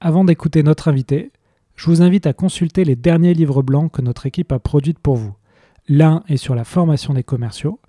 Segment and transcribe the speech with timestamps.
[0.00, 1.32] Avant d'écouter notre invité,
[1.74, 5.16] je vous invite à consulter les derniers livres blancs que notre équipe a produits pour
[5.16, 5.34] vous.
[5.88, 7.80] L'un est sur la formation des commerciaux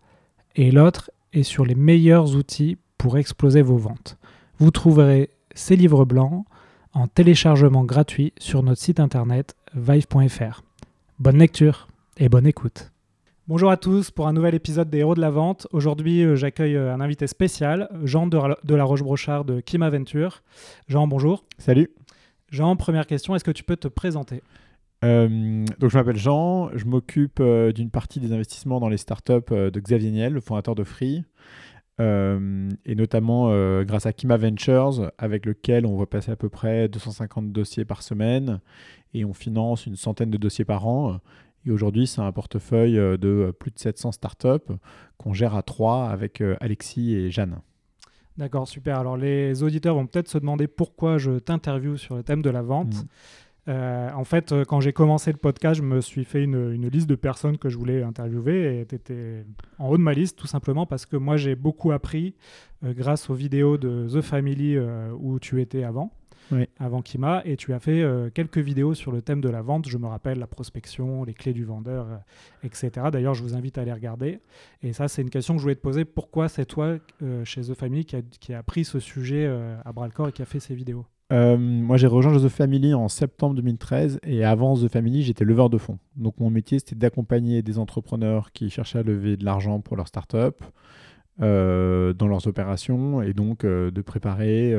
[0.55, 4.17] et l'autre est sur les meilleurs outils pour exploser vos ventes.
[4.57, 6.45] Vous trouverez ces livres blancs
[6.93, 10.63] en téléchargement gratuit sur notre site internet vive.fr.
[11.19, 12.91] Bonne lecture et bonne écoute.
[13.47, 15.67] Bonjour à tous pour un nouvel épisode des Héros de la Vente.
[15.71, 20.43] Aujourd'hui, euh, j'accueille euh, un invité spécial, Jean de la Roche-Brochard de Kim Aventure.
[20.87, 21.43] Jean, bonjour.
[21.57, 21.89] Salut.
[22.51, 24.41] Jean, première question, est-ce que tu peux te présenter?
[25.05, 29.79] Euh, donc je m'appelle Jean, je m'occupe d'une partie des investissements dans les startups de
[29.79, 31.23] Xavier Niel, le fondateur de Free,
[31.99, 33.49] et notamment
[33.83, 38.03] grâce à Kima Ventures, avec lequel on va passer à peu près 250 dossiers par
[38.03, 38.59] semaine,
[39.13, 41.19] et on finance une centaine de dossiers par an.
[41.65, 44.73] Et aujourd'hui, c'est un portefeuille euh, de euh, plus de 700 startups
[45.17, 47.59] qu'on gère à trois avec euh, Alexis et Jeanne.
[48.39, 48.97] D'accord, super.
[48.97, 52.61] Alors les auditeurs vont peut-être se demander pourquoi je t'interviewe sur le thème de la
[52.61, 52.95] vente.
[53.67, 53.71] Mmh.
[54.15, 57.57] en fait, quand j'ai commencé le podcast, je me suis fait une, liste de personnes
[57.59, 59.45] que je voulais interviewer et tu étais
[59.77, 62.33] en haut de ma liste tout simplement parce que moi j'ai beaucoup appris
[62.83, 64.79] grâce aux vidéos de The Family
[65.19, 66.11] où tu étais avant
[66.79, 69.87] avant Kima, et tu as fait euh, quelques vidéos sur le thème de la vente.
[69.87, 72.17] Je me rappelle la prospection, les clés du vendeur, euh,
[72.63, 73.07] etc.
[73.11, 74.39] D'ailleurs, je vous invite à les regarder.
[74.81, 76.05] Et ça, c'est une question que je voulais te poser.
[76.05, 79.47] Pourquoi c'est toi, euh, chez The Family, qui a, pris ce sujet
[79.85, 81.05] à bras le corps et qui a fait ces vidéos?
[81.31, 85.77] Moi, j'ai rejoint The Family en septembre 2013 et avant The Family, j'étais leveur de
[85.77, 85.99] fonds.
[86.15, 90.07] Donc, mon métier, c'était d'accompagner des entrepreneurs qui cherchaient à lever de l'argent pour leur
[90.07, 90.63] start-up
[91.39, 94.73] dans leurs opérations et donc de préparer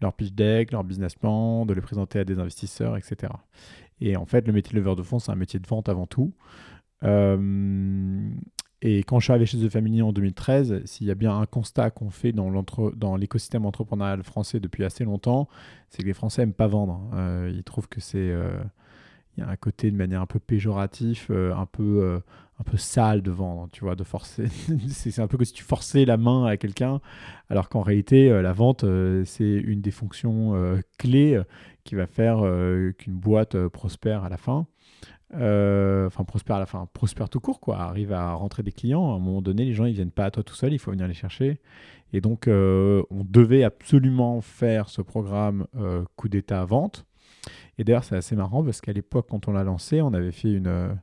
[0.00, 3.32] leur pitch deck, leur business plan, de les présenter à des investisseurs, etc.
[4.00, 6.06] Et en fait, le métier de leveur de fonds, c'est un métier de vente avant
[6.06, 6.32] tout.
[7.04, 8.30] Euh,
[8.82, 11.46] et quand je suis arrivé chez The Family en 2013, s'il y a bien un
[11.46, 15.48] constat qu'on fait dans l'écosystème entrepreneurial français depuis assez longtemps,
[15.88, 17.00] c'est que les Français n'aiment pas vendre.
[17.14, 18.18] Euh, ils trouvent que c'est...
[18.18, 18.58] Euh,
[19.36, 22.20] il y a un côté de manière un peu péjoratif, un peu
[22.60, 24.46] un peu sale de vendre, tu vois, de forcer.
[24.88, 27.00] c'est un peu comme si tu forçais la main à quelqu'un,
[27.50, 31.40] alors qu'en réalité, euh, la vente, euh, c'est une des fonctions euh, clés
[31.82, 32.38] qui va faire
[32.96, 34.66] qu'une boîte prospère à la fin.
[35.32, 37.78] Enfin, prospère à la fin, prospère tout court, quoi.
[37.78, 39.12] Arrive à rentrer des clients.
[39.12, 40.92] À un moment donné, les gens, ils viennent pas à toi tout seul, il faut
[40.92, 41.60] venir les chercher.
[42.14, 45.66] Et donc, on devait absolument faire ce programme
[46.16, 47.04] coup d'état vente.
[47.76, 50.52] Et d'ailleurs, c'est assez marrant parce qu'à l'époque, quand on l'a lancé, on avait fait
[50.52, 50.96] une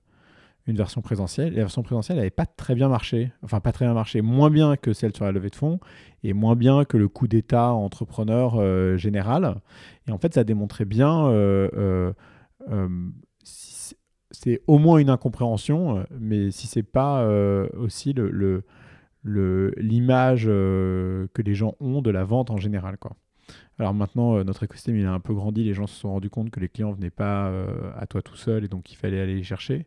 [0.67, 1.53] une version présentielle.
[1.53, 3.31] la version présentielle n'avait pas très bien marché.
[3.43, 4.21] Enfin, pas très bien marché.
[4.21, 5.79] Moins bien que celle sur la levée de fonds
[6.23, 9.55] et moins bien que le coup d'État entrepreneur euh, général.
[10.07, 11.27] Et en fait, ça démontrait bien.
[11.27, 12.13] Euh,
[12.69, 12.89] euh,
[13.43, 17.27] c'est au moins une incompréhension, mais si c'est pas
[17.77, 18.63] aussi le,
[19.25, 22.97] l'image que les gens ont de la vente en général.
[22.97, 23.11] Quoi.
[23.77, 26.49] Alors maintenant, notre écosystème il a un peu grandi, les gens se sont rendus compte
[26.49, 27.51] que les clients venaient pas
[27.97, 29.85] à toi tout seul et donc il fallait aller les chercher.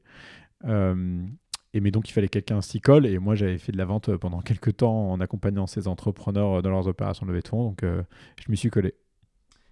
[0.66, 1.24] Euh,
[1.72, 4.16] et mais donc il fallait quelqu'un s'y colle et moi j'avais fait de la vente
[4.16, 7.82] pendant quelques temps en accompagnant ces entrepreneurs dans leurs opérations de levée de fonds donc
[7.82, 8.02] euh,
[8.44, 8.94] je m'y suis collé.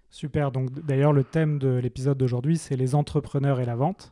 [0.09, 4.11] Super, donc d'ailleurs le thème de l'épisode d'aujourd'hui c'est les entrepreneurs et la vente.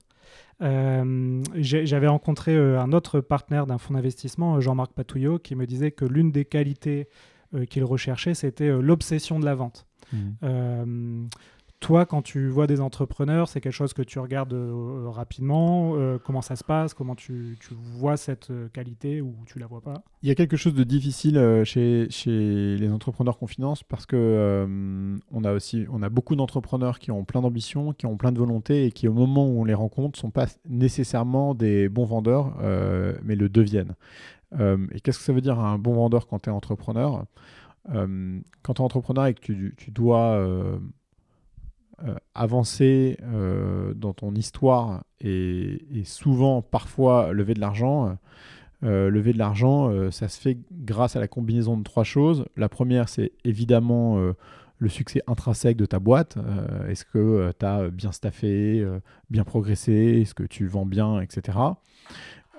[0.62, 6.06] Euh, j'avais rencontré un autre partenaire d'un fonds d'investissement, Jean-Marc Patouillot, qui me disait que
[6.06, 7.09] l'une des qualités
[7.69, 9.86] qu'il recherchait c'était l'obsession de la vente.
[10.13, 11.28] Mmh.
[11.81, 15.94] Toi, quand tu vois des entrepreneurs, c'est quelque chose que tu regardes euh, rapidement.
[15.96, 17.58] Euh, comment ça se passe Comment tu,
[17.97, 20.03] vois cette euh, qualité ou tu la vois pas?
[20.22, 24.68] Il y a quelque chose de difficile chez, chez les entrepreneurs qu'on finance parce que
[25.31, 28.38] on a aussi on a beaucoup d'entrepreneurs qui ont plein d'ambitions, qui ont plein de
[28.38, 32.56] volonté et qui au moment où on les rencontre sont pas nécessairement des bons vendeurs,
[33.24, 33.95] mais le deviennent.
[34.60, 37.25] et qu'est-ce que ça veut dire un bon vendeur quand tu es entrepreneur
[37.88, 40.78] Quand tu es entrepreneur et que tu, tu dois euh,
[42.36, 48.18] avancer euh, dans ton histoire et, souvent, parfois, lever de l'argent.
[48.83, 52.45] Euh, lever de l'argent, ça se fait grâce à la combinaison de trois choses.
[52.57, 54.19] La première, c'est évidemment
[54.77, 56.38] le succès intrinsèque de ta boîte.
[56.88, 58.83] Est-ce que tu as bien staffé,
[59.30, 60.21] bien progressé?
[60.21, 61.57] Est-ce que tu vends bien, etc.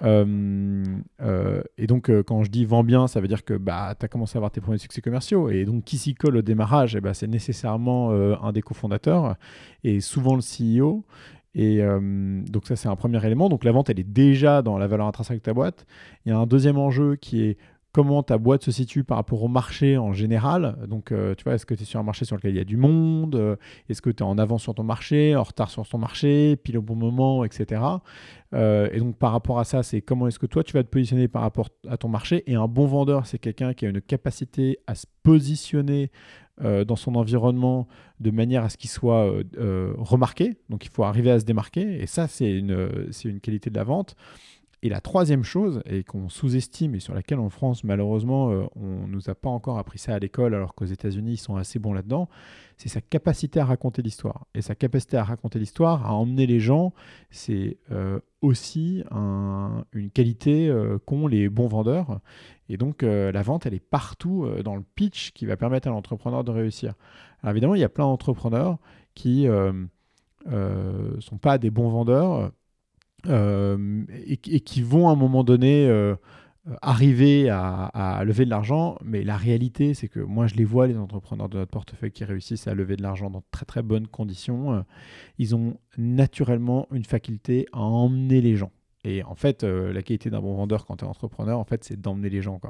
[0.00, 4.36] et donc, quand je dis vends bien, ça veut dire que bah, tu as commencé
[4.36, 5.48] à avoir tes premiers succès commerciaux.
[5.50, 9.36] Et donc, qui s'y colle au démarrage, eh ben, c'est nécessairement un des cofondateurs
[9.84, 11.04] et souvent le CEO.
[11.54, 11.82] Et
[12.50, 13.48] donc ça, c'est un premier élément.
[13.48, 15.86] Donc la vente, elle est déjà dans la valeur intrinsèque de ta boîte.
[16.24, 17.58] Il y a un deuxième enjeu qui est
[17.92, 20.76] comment ta boîte se situe par rapport au marché en général.
[20.88, 22.60] Donc, euh, tu vois, est-ce que tu es sur un marché sur lequel il y
[22.60, 23.56] a du monde euh,
[23.88, 26.78] Est-ce que tu es en avance sur ton marché, en retard sur ton marché, pile
[26.78, 27.82] au bon moment, etc.
[28.54, 30.88] Euh, et donc, par rapport à ça, c'est comment est-ce que toi, tu vas te
[30.88, 32.42] positionner par rapport à ton marché.
[32.50, 36.10] Et un bon vendeur, c'est quelqu'un qui a une capacité à se positionner
[36.60, 37.88] dans son environnement
[38.20, 39.32] de manière à ce qu'il soit
[39.96, 40.58] remarqué.
[40.68, 42.00] Donc, il faut arriver à se démarquer.
[42.00, 44.14] Et ça, c'est une, une qualité de la vente.
[44.84, 49.06] Et la troisième chose, et qu'on sous-estime et sur laquelle en France, malheureusement, euh, on
[49.06, 51.79] ne nous a pas encore appris ça à l'école, alors qu'aux États-Unis, ils sont assez
[51.79, 52.29] bons là-dedans,
[52.79, 54.44] c'est sa capacité à raconter l'histoire.
[54.56, 56.93] Et sa capacité à raconter l'histoire, à emmener les gens,
[57.31, 62.19] c'est euh, aussi une qualité euh, qu'ont les bons vendeurs.
[62.69, 66.43] Et donc, la vente, elle est partout dans le pitch qui va permettre à l'entrepreneur
[66.43, 66.94] de réussir.
[67.43, 68.79] Alors évidemment, il y a plein d'entrepreneurs
[69.14, 69.87] qui ne
[71.20, 72.50] sont pas des bons vendeurs
[73.28, 76.16] euh, et, qui vont à un moment donné euh,
[76.80, 80.96] arriver à, lever de l'argent, mais la réalité, c'est que moi, je les vois, les
[80.96, 84.72] entrepreneurs de notre portefeuille qui réussissent à lever de l'argent dans très très bonnes conditions,
[84.72, 84.80] euh,
[85.38, 88.72] ils ont naturellement une faculté à emmener les gens.
[89.04, 92.00] Et en fait, la qualité d'un bon vendeur quand tu es entrepreneur, en fait, c'est
[92.00, 92.60] d'emmener les gens.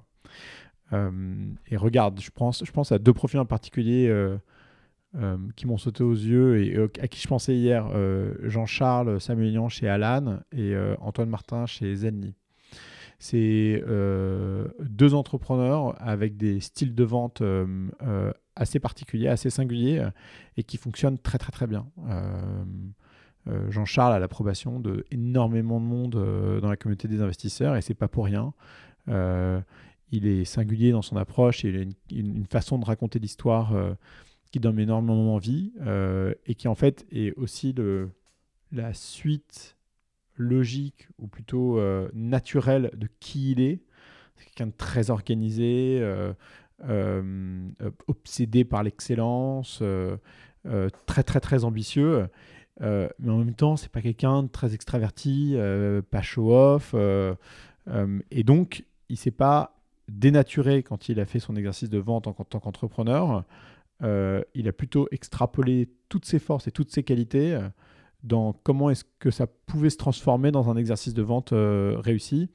[0.90, 4.08] Et regarde, je pense, je pense à deux profils en particulier
[5.56, 9.69] qui m'ont sauté aux yeux et euh, à qui je pensais hier, euh, Jean-Charles Samuelian
[9.69, 12.35] chez Alan et Antoine Martin chez Zenly.
[13.19, 13.85] C'est
[14.81, 17.41] deux entrepreneurs avec des styles de vente
[18.56, 20.05] assez particuliers, assez singuliers
[20.56, 21.87] et qui fonctionnent très très très bien.
[23.69, 28.09] Jean-Charles a l'approbation de énormément de monde dans la communauté des investisseurs et c'est pas
[28.09, 28.55] pour rien.
[29.06, 33.73] il est singulier dans son approche il a une façon de raconter l'histoire
[34.52, 38.10] qui donne énormément envie euh, et qui en fait est aussi le,
[38.70, 39.76] la suite
[40.37, 43.81] logique ou plutôt euh, naturelle de qui il est.
[44.37, 46.34] C'est quelqu'un de très organisé, euh,
[48.06, 49.82] obsédé par l'excellence,
[51.06, 52.28] très très très ambitieux.
[52.81, 55.56] mais en même temps, c'est pas quelqu'un de très extraverti,
[56.10, 56.94] pas show-off.
[56.94, 59.76] et donc, il s'est pas
[60.08, 63.44] dénaturé quand il a fait son exercice de vente en tant qu'entrepreneur.
[64.02, 67.68] Euh, il a plutôt extrapolé toutes ses forces et toutes ses qualités euh,
[68.24, 72.50] dans comment est-ce que ça pouvait se transformer dans un exercice de vente euh, réussi.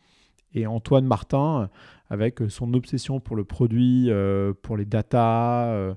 [0.54, 1.70] Et Antoine Martin,
[2.10, 4.10] avec son obsession pour le produit,
[4.62, 5.94] pour les datas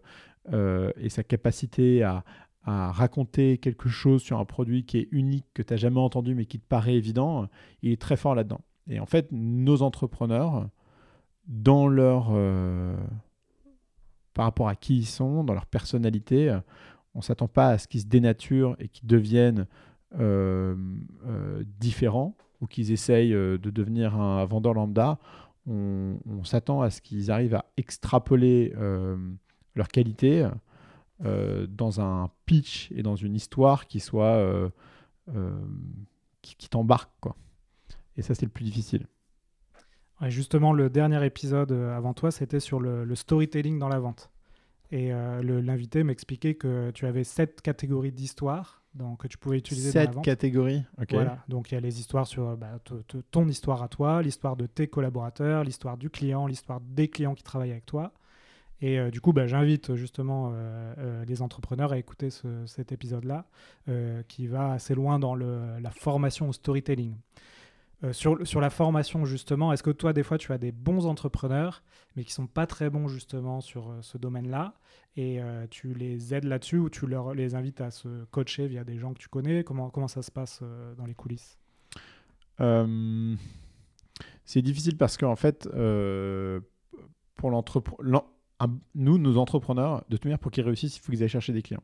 [0.52, 2.24] et sa capacité à,
[2.64, 6.34] à, raconter quelque chose sur un produit qui est unique, que tu n'as jamais entendu
[6.34, 7.46] mais qui te paraît évident,
[7.82, 8.60] il est très fort là-dedans.
[8.88, 10.68] Et en fait, nos entrepreneurs,
[11.46, 12.32] dans leur
[14.34, 16.56] par rapport à qui ils sont, dans leur personnalité.
[17.14, 19.66] On ne s'attend pas à ce qu'ils se dénaturent et qu'ils deviennent
[20.18, 20.74] euh,
[21.26, 25.20] euh, différents ou qu'ils essayent euh, de devenir un vendeur lambda.
[25.66, 28.74] On, s'attend à ce qu'ils arrivent à extrapoler
[29.76, 30.48] leur qualité
[31.20, 34.42] dans un pitch et dans une histoire qui soit
[36.42, 37.12] qui, qui t'embarque.
[38.16, 39.06] Et ça c'est le plus difficile
[40.28, 44.30] justement, le dernier épisode euh, avant toi, c'était sur le, storytelling dans la vente.
[44.92, 48.78] Et euh, l'invité m'expliquait que tu avais sept catégories d'histoires
[49.20, 50.24] que tu pouvais utiliser sept dans la vente.
[50.24, 51.12] catégories Ok.
[51.12, 51.38] Voilà.
[51.48, 52.80] Donc il y a les histoires sur bah,
[53.30, 57.44] ton histoire à toi, l'histoire de tes collaborateurs, l'histoire du client, l'histoire des clients qui
[57.44, 58.12] travaillent avec toi.
[58.80, 60.52] Et euh, du coup, bah, j'invite justement
[61.24, 62.30] les entrepreneurs à écouter
[62.66, 63.46] cet épisode-là,
[64.26, 67.14] qui va assez loin dans le, la formation au storytelling.
[68.02, 71.82] Euh, sur, la formation, justement, est-ce que toi, des fois, tu as des bons entrepreneurs,
[72.16, 74.74] mais qui sont pas très bons, justement, sur euh, ce domaine-là,
[75.16, 78.84] et euh, tu les aides là-dessus, ou tu leur, les invites à se coacher via
[78.84, 79.64] des gens que tu connais?
[79.64, 80.62] Comment, ça se passe
[80.96, 81.58] dans les coulisses?
[84.44, 85.66] C'est difficile parce qu'en fait,
[87.34, 87.50] pour
[88.94, 91.62] nous, nos entrepreneurs, de toute manière, pour qu'ils réussissent, il faut qu'ils aillent chercher des
[91.62, 91.82] clients.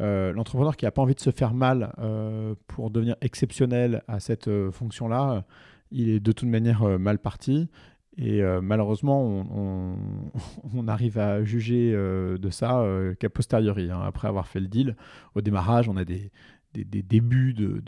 [0.00, 4.18] Euh, l'entrepreneur qui n'a pas envie de se faire mal euh, pour devenir exceptionnel à
[4.18, 5.44] cette euh, fonction-là,
[5.90, 7.68] il est de toute manière mal parti.
[8.16, 9.24] Et malheureusement,
[10.74, 12.84] on, arrive à juger de ça
[13.18, 14.94] qu'à posteriori, hein, après avoir fait le deal.
[15.34, 16.30] Au démarrage, on a des,
[16.74, 17.82] débuts de,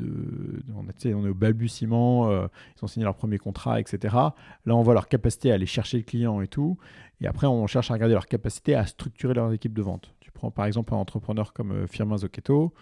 [0.75, 4.17] on, est au balbutiement, ils ont signé leur premier contrat, etc.
[4.65, 6.79] Là, on voit leur capacité à aller chercher le client et tout.
[7.21, 10.15] Et après, on cherche à regarder leur capacité à structurer leur équipe de vente.
[10.35, 12.73] Prends par exemple un entrepreneur comme euh, Firmin Zocchetto.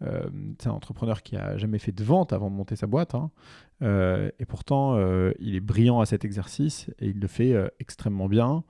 [0.00, 3.14] c'est un entrepreneur qui a jamais fait de vente avant de monter sa boîte.
[3.14, 3.30] Hein.
[3.80, 4.98] et pourtant,
[5.38, 8.62] il est brillant à cet exercice et il le fait extrêmement bien.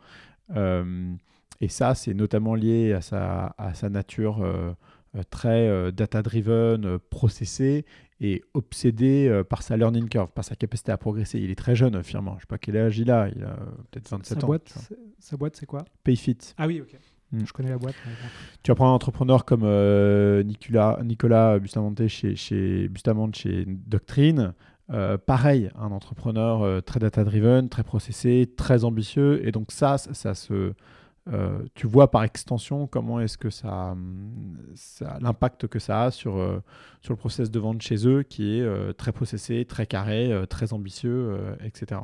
[0.55, 4.41] et ça, c'est notamment lié à sa, à sa nature
[5.31, 7.85] très data-driven, processée
[8.21, 11.39] et obsédé par sa learning curve, par sa capacité à progresser.
[11.39, 12.33] Il est très jeune, firmement.
[12.33, 13.29] Je ne sais pas quel âge il a.
[13.35, 13.57] Il a
[13.91, 14.47] peut-être 27 sa ans.
[14.47, 14.75] Boîte,
[15.19, 15.85] sa boîte, c'est quoi?
[16.05, 16.39] Payfit.
[16.57, 16.97] Ah oui, ok.
[17.33, 17.45] Mm.
[17.47, 17.95] Je connais la boîte.
[18.63, 24.53] Tu vas prendre un entrepreneur comme euh, Nicolas, Nicolas Bustamante chez, chez, Bustamante chez Doctrine.
[24.93, 29.47] Euh, pareil, un entrepreneur euh, très data-driven, très processé, très ambitieux.
[29.47, 30.73] Et donc ça, ça, se,
[31.75, 33.97] tu vois par extension comment est-ce que ça,
[34.77, 36.35] ça l'impact que ça a sur,
[37.01, 41.37] sur le process de vente chez eux, qui est très processé, très carré, très ambitieux,
[41.65, 42.03] etc.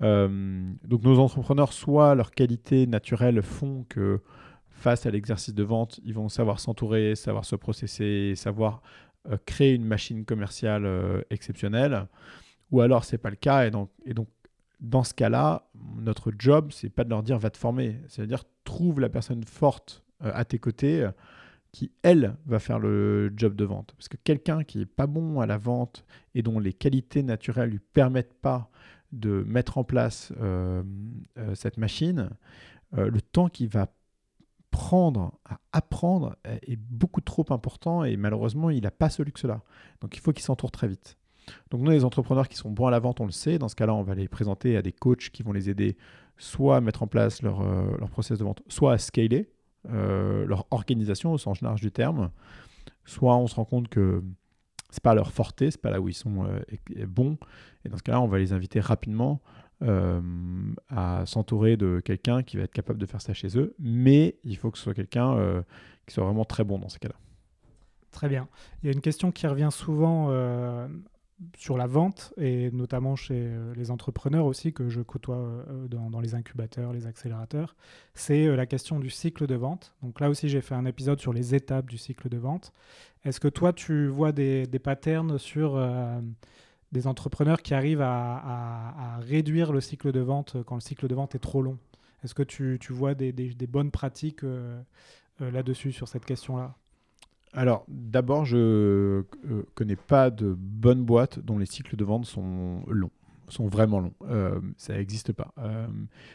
[0.00, 4.20] donc nos entrepreneurs, soit leurs qualités naturelles font que
[4.80, 8.82] face à l'exercice de vente, ils vont savoir s'entourer, savoir se processer, savoir
[9.28, 12.06] euh, créer une machine commerciale euh, exceptionnelle.
[12.70, 13.66] Ou alors, c'est pas le cas.
[13.66, 13.70] Et
[14.14, 14.28] donc,
[14.80, 18.00] dans ce cas-là, notre job, c'est pas de leur dire va te former.
[18.08, 21.06] C'est-à-dire, trouve la personne forte euh, à tes côtés
[21.72, 23.92] qui, elle, va faire le job de vente.
[23.96, 26.04] Parce que quelqu'un qui est pas bon à la vente
[26.34, 28.70] et dont les qualités naturelles lui permettent pas
[29.12, 30.32] de mettre en place
[31.54, 32.30] cette machine,
[32.92, 33.88] le temps qu'il va
[34.70, 39.62] prendre, à apprendre est beaucoup trop important et malheureusement, il n'a pas ce luxe-là.
[40.00, 41.16] Donc il faut qu'il s'entoure très vite.
[41.70, 43.58] Donc nous, les entrepreneurs qui sont bons à la vente, on le sait.
[43.58, 45.96] Dans ce cas-là, on va les présenter à des coachs qui vont les aider
[46.36, 49.50] soit à mettre en place leur, euh, leur process de vente, soit à scaler
[49.90, 52.30] euh, leur organisation au sens large du terme.
[53.04, 54.22] Soit on se rend compte que
[54.90, 57.38] c'est pas leur forté, c'est pas là où ils sont euh, bons.
[57.84, 59.40] Et dans ce cas-là, on va les inviter rapidement
[59.82, 60.20] euh,
[60.88, 64.56] à s'entourer de quelqu'un qui va être capable de faire ça chez eux, mais il
[64.56, 65.62] faut que ce soit quelqu'un euh,
[66.06, 67.16] qui soit vraiment très bon dans ces cas-là.
[68.10, 68.48] Très bien.
[68.82, 70.30] Il y a une question qui revient souvent
[71.56, 76.34] sur la vente, et notamment chez les entrepreneurs aussi, que je côtoie dans, dans, les
[76.34, 77.76] incubateurs, les accélérateurs,
[78.14, 79.94] c'est la question du cycle de vente.
[80.02, 82.72] Donc là aussi, j'ai fait un épisode sur les étapes du cycle de vente.
[83.24, 85.78] Est-ce que toi, tu vois des, patterns sur
[86.92, 91.34] des entrepreneurs qui arrivent à, réduire le cycle de vente quand le cycle de vente
[91.34, 91.78] est trop long?
[92.24, 93.32] Est-ce que tu, vois des,
[93.68, 94.80] bonnes pratiques euh,
[95.40, 96.74] euh, là-dessus, sur cette question-là?
[97.52, 102.24] Alors, d'abord, je ne euh, connais pas de bonnes boîtes dont les cycles de vente
[102.26, 103.10] sont longs,
[103.48, 104.14] sont vraiment longs.
[104.76, 105.52] ça n'existe pas.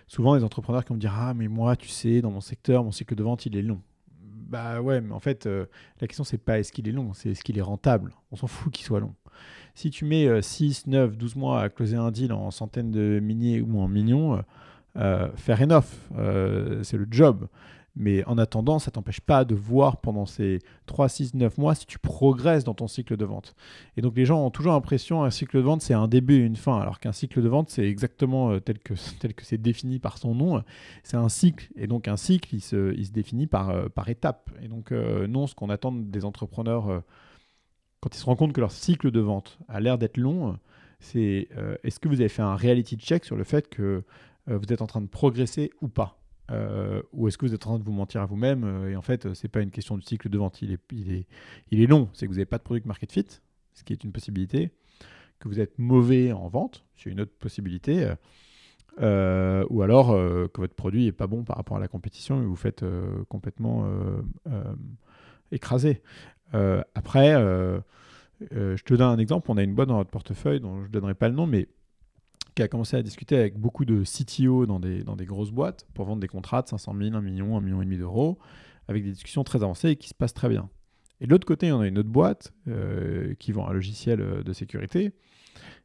[0.07, 2.83] souvent, les entrepreneurs qui vont me dire Ah, mais moi, tu sais, dans mon secteur,
[2.83, 3.81] mon cycle de vente, il est long.
[4.21, 7.43] Bah ouais, mais en fait, la question, c'est pas est-ce qu'il est long, c'est est-ce
[7.43, 8.13] qu'il est rentable.
[8.31, 9.15] On s'en fout qu'il soit long.
[9.73, 13.61] Si tu mets 6, 9, 12 mois à closer un deal en centaines de milliers
[13.61, 14.43] ou en millions,
[14.97, 15.83] euh, faire enough,
[16.17, 17.47] euh, c'est le job.
[17.95, 21.85] Mais en attendant, ça t'empêche pas de voir pendant ces 3, 6, 9 mois si
[21.85, 23.55] tu progresses dans ton cycle de vente.
[23.95, 26.45] Et donc les gens ont toujours l'impression qu'un cycle de vente, c'est un début et
[26.45, 29.57] une fin, alors qu'un cycle de vente, c'est exactement euh, tel que tel que c'est
[29.57, 30.63] défini par son nom.
[31.03, 31.69] C'est un cycle.
[31.75, 34.49] Et donc un cycle, il se, il se définit par, euh, par étapes.
[34.61, 37.03] Et donc non, ce qu'on attend des entrepreneurs
[38.05, 40.59] quand ils se rendent compte que leur cycle de vente a l'air d'être long,
[40.99, 44.03] c'est euh, est-ce que vous avez fait un reality check sur le fait que
[44.47, 46.19] euh, vous êtes en train de progresser ou pas?
[46.51, 49.01] Euh, Ou est-ce que vous êtes en train de vous mentir à vous-même Et en
[49.01, 51.27] fait, ce n'est pas une question de cycle de vente, il est, il est,
[51.71, 52.09] il est long.
[52.13, 53.25] C'est que vous n'avez pas de product market fit,
[53.73, 54.71] ce qui est une possibilité.
[55.39, 58.13] Que vous êtes mauvais en vente, c'est une autre possibilité.
[58.99, 62.55] ou alors que votre produit n'est pas bon par rapport à la compétition et vous
[62.55, 62.85] faites
[63.27, 63.85] complètement
[65.51, 66.01] écraser.
[66.53, 67.35] après,
[68.53, 69.49] euh, je te donne un exemple.
[69.51, 71.67] On a une boîte dans notre portefeuille dont je ne donnerai pas le nom, mais
[72.55, 75.85] qui a commencé à discuter avec beaucoup de CTO dans des, dans des grosses boîtes
[75.93, 78.39] pour vendre des contrats de 500 000, 1 million, 1 million et demi d'euros,
[78.87, 80.69] avec des discussions très avancées et qui se passent très bien.
[81.19, 84.43] Et de l'autre côté, on a une autre boîte euh, qui vend un logiciel euh,
[84.43, 85.11] de sécurité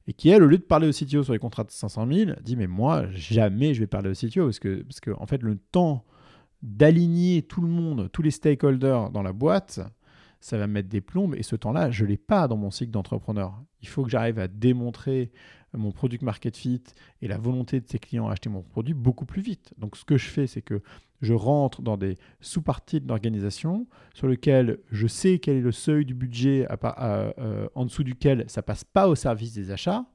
[0.07, 2.31] et qui, elle, au lieu de parler au CTO sur les contrats de 500 000,
[2.43, 5.43] dit Mais moi, jamais je vais parler au CTO parce que, parce que en fait,
[5.43, 6.05] le temps
[6.63, 9.81] d'aligner tout le monde, tous les stakeholders dans la boîte,
[10.41, 12.91] ça va mettre des plombes et ce temps-là, je ne l'ai pas dans mon cycle
[12.91, 13.63] d'entrepreneur.
[13.83, 15.33] Il faut que j'arrive à démontrer
[15.73, 16.83] mon product market fit
[17.23, 19.73] et la volonté de ses clients à acheter mon produit beaucoup plus vite.
[19.79, 20.83] Donc ce que je fais, c'est que
[21.23, 26.05] je rentre dans des sous-parties de l'organisation sur lesquelles je sais quel est le seuil
[26.05, 26.67] du budget
[26.99, 30.07] euh, en dessous duquel ça passe pas au service des achats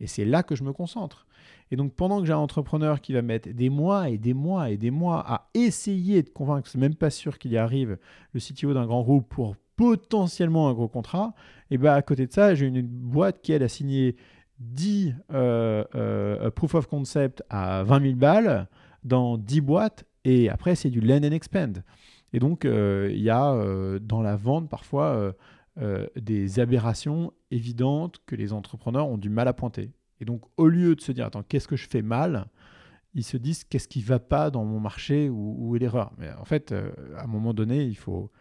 [0.00, 1.26] et c'est là que je me concentre.
[1.70, 4.70] Et donc pendant que j'ai un entrepreneur qui va mettre des mois et des mois
[4.70, 7.98] et des mois à essayer de convaincre, c'est même pas sûr qu'il y arrive,
[8.32, 11.34] le CTO d'un grand groupe pour potentiellement un gros contrat,
[11.70, 14.16] et bien à côté de ça, j'ai une, boîte qui, elle, a signé
[14.60, 18.68] 10 euh, euh, proof of concept à 20 000 balles
[19.02, 21.82] dans 10 boîtes, et après, c'est du land and expand.
[22.32, 23.54] Et donc, euh, il y a
[24.00, 25.34] dans la vente parfois
[26.16, 29.92] des aberrations évidentes que les entrepreneurs ont du mal à pointer.
[30.20, 32.46] Et donc, au lieu de se dire, attends, qu'est-ce que je fais mal
[33.16, 36.12] ils se disent qu'est-ce qui va pas dans mon marché ou où est l'erreur?
[36.18, 36.74] Mais en fait,
[37.16, 38.32] à un moment donné, il faut,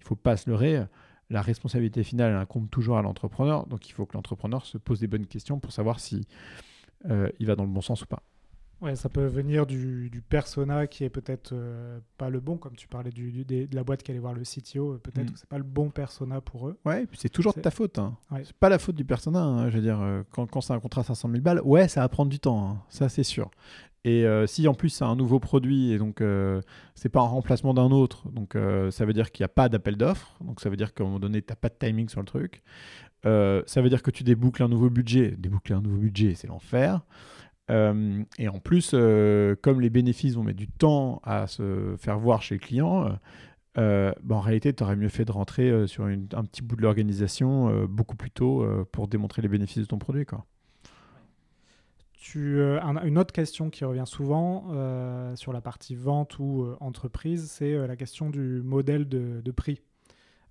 [0.00, 0.84] il faut pas se leurrer
[1.30, 3.66] la responsabilité finale incombe toujours à l'entrepreneur.
[3.66, 6.26] Donc il faut que l'entrepreneur se pose des bonnes questions pour savoir si
[7.08, 8.22] euh, il va dans le bon sens ou pas.
[8.80, 12.76] Ouais, ça peut venir du, du persona qui est peut-être euh, pas le bon, comme
[12.76, 15.32] tu parlais du, de la boîte qui allait voir le CTO, euh, peut-être mm.
[15.32, 16.78] que c'est pas le bon persona pour eux.
[16.84, 17.98] Ouais, puis c'est toujours de ta faute.
[17.98, 18.16] Hein.
[18.44, 19.42] C'est pas la faute du persona.
[19.42, 19.68] Hein.
[19.68, 22.08] Je veux dire, quand, quand c'est un contrat à 500 000 balles, ouais, ça va
[22.08, 22.82] prendre du temps, hein.
[22.88, 23.50] ça c'est sûr.
[24.04, 26.60] Et euh, si en plus c'est un nouveau produit et donc euh,
[26.94, 29.68] c'est pas un remplacement d'un autre, donc euh, ça veut dire qu'il n'y a pas
[29.68, 32.08] d'appel d'offres, donc ça veut dire qu'à un moment donné tu n'as pas de timing
[32.08, 32.62] sur le truc.
[33.24, 35.34] ça veut dire que tu déboucles un nouveau budget.
[35.36, 37.04] Déboucler un nouveau budget, c'est l'enfer.
[37.70, 38.92] et en plus,
[39.62, 43.18] comme les bénéfices vont mettre du temps à se faire voir chez le client,
[43.74, 47.84] bah, en réalité, tu aurais mieux fait de rentrer sur un petit bout de l'organisation
[47.86, 50.24] beaucoup plus tôt pour démontrer les bénéfices de ton produit.
[50.24, 50.46] Quoi.
[52.36, 57.50] Euh, une autre question qui revient souvent euh, sur la partie vente ou euh, entreprise,
[57.50, 59.80] c'est la question du modèle de, prix.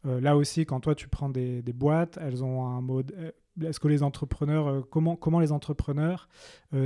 [0.04, 3.34] là aussi, quand toi tu prends des, boîtes, elles ont un mode.
[3.62, 6.30] Est-ce que les entrepreneurs, comment, comment les entrepreneurs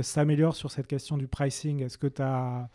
[0.02, 1.82] s'améliorent sur cette question du pricing?
[1.82, 2.68] Est-ce que tu as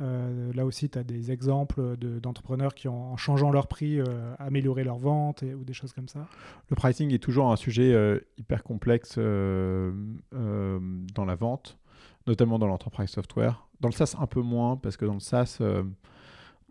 [0.00, 4.34] euh, là aussi, tu as des exemples d'entrepreneurs qui, ont, en changeant leur prix, euh,
[4.38, 6.26] amélioré leur vente ou des choses comme ça
[6.70, 9.94] Le pricing est toujours un sujet euh, hyper complexe dans
[11.24, 11.78] la vente,
[12.26, 13.66] notamment dans l'entreprise software.
[13.80, 15.60] Dans le SaaS, un peu moins, parce que dans le SaaS,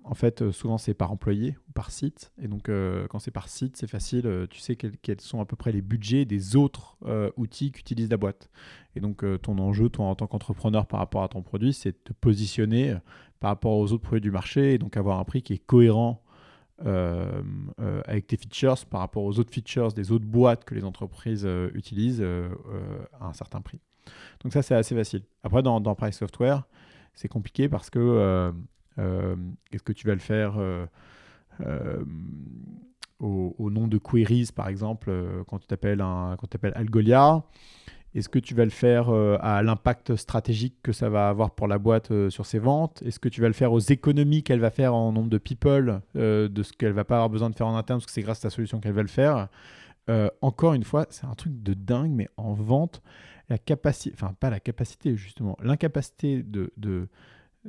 [0.10, 2.32] en fait, euh, souvent c'est par employé ou par site.
[2.42, 4.26] Et donc, euh, quand c'est par site, c'est facile.
[4.26, 6.98] Euh, tu sais quels, sont à peu près les budgets des autres
[7.36, 8.50] outils qu'utilise la boîte.
[8.96, 11.98] Et donc, ton enjeu, toi, en tant qu'entrepreneur par rapport à ton produit, c'est de
[12.04, 12.96] te positionner
[13.40, 16.24] par rapport aux autres produits du marché et donc avoir un prix qui est cohérent
[16.80, 22.24] avec tes features par rapport aux autres features des autres boîtes que les entreprises utilisent
[22.24, 23.80] à un certain prix.
[24.44, 25.24] Donc, ça, c'est assez facile.
[25.44, 26.64] Après, dans, dans Price Software,
[27.14, 28.54] c'est compliqué parce que
[28.98, 30.86] est-ce que tu vas le faire euh,
[31.66, 32.04] euh,
[33.20, 35.12] au, nom de queries, par exemple,
[35.48, 36.02] quand tu t'appelles
[36.76, 37.44] Algolia?
[38.16, 41.78] Est-ce que tu vas le faire à l'impact stratégique que ça va avoir pour la
[41.78, 43.04] boîte sur ses ventes?
[43.06, 46.02] Est-ce que tu vas le faire aux économies qu'elle va faire en nombre de people,
[46.16, 48.40] de ce qu'elle va pas avoir besoin de faire en interne, parce que c'est grâce
[48.40, 49.50] à ta solution qu'elle va le faire?
[50.42, 53.02] Encore une fois, c'est un truc de dingue, mais en vente,
[53.50, 57.08] la capacité, enfin pas la capacité justement, l'incapacité de,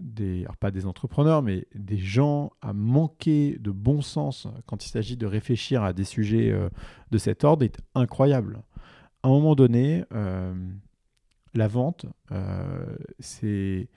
[0.01, 5.17] des, pas des entrepreneurs, mais des gens à manquer de bon sens quand il s'agit
[5.17, 6.69] de réfléchir à des sujets euh,
[7.11, 8.63] de cet ordre est incroyable.
[9.23, 10.55] À un moment donné, euh,
[11.55, 13.89] la vente, euh, c'est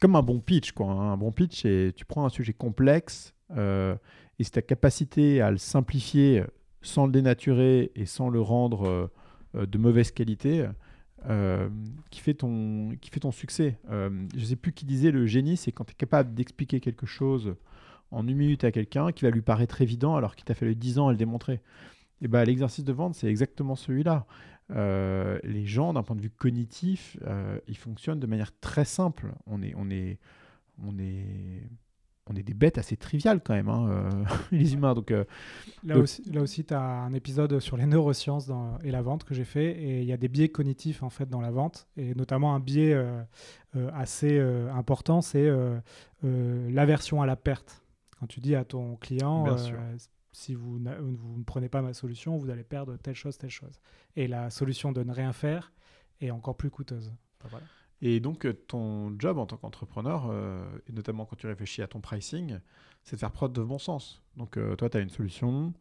[0.00, 0.72] comme un bon pitch.
[0.72, 1.12] Quoi, hein.
[1.12, 6.42] Un bon pitch, tu prends un sujet complexe et c'est ta capacité à le simplifier
[6.82, 9.10] sans le dénaturer et sans le rendre
[9.54, 10.66] de mauvaise qualité
[11.28, 11.68] euh,
[12.10, 13.78] qui, fait ton, qui fait ton succès.
[13.90, 16.80] Euh, je ne sais plus qui disait le génie, c'est quand tu es capable d'expliquer
[16.80, 17.56] quelque chose
[18.10, 20.98] en une minute à quelqu'un qui va lui paraître évident alors qu'il t'a fallu 10
[20.98, 21.60] ans à le démontrer.
[22.20, 24.26] Et ben, l'exercice de vente, c'est exactement celui-là.
[24.70, 27.18] Euh, les gens, d'un point de vue cognitif,
[27.66, 29.32] ils fonctionnent de manière très simple.
[29.46, 30.18] On est, on est,
[30.82, 31.62] on est
[32.26, 34.94] on est des bêtes assez triviales quand même, hein, euh, les humains.
[34.94, 35.24] Donc, euh,
[35.84, 38.50] là, Aussi, là aussi, tu as un épisode sur les neurosciences
[38.82, 41.28] et la vente que j'ai fait, et il y a des biais cognitifs en fait
[41.28, 43.22] dans la vente, et notamment un biais euh,
[43.92, 45.50] assez important, c'est
[46.22, 47.82] l'aversion à la perte.
[48.18, 49.56] Quand tu dis à ton client,
[50.32, 53.80] si vous, vous ne prenez pas ma solution, vous allez perdre telle chose, telle chose.
[54.16, 55.72] Et la solution de ne rien faire
[56.20, 57.12] est encore plus coûteuse.
[57.48, 57.66] voilà.
[58.02, 61.86] Et donc, euh, ton job en tant qu'entrepreneur, euh, et notamment quand tu réfléchis à
[61.86, 62.58] ton pricing,
[63.02, 64.22] c'est de faire preuve de bon sens.
[64.36, 65.72] Donc, euh, toi, tu as une solution,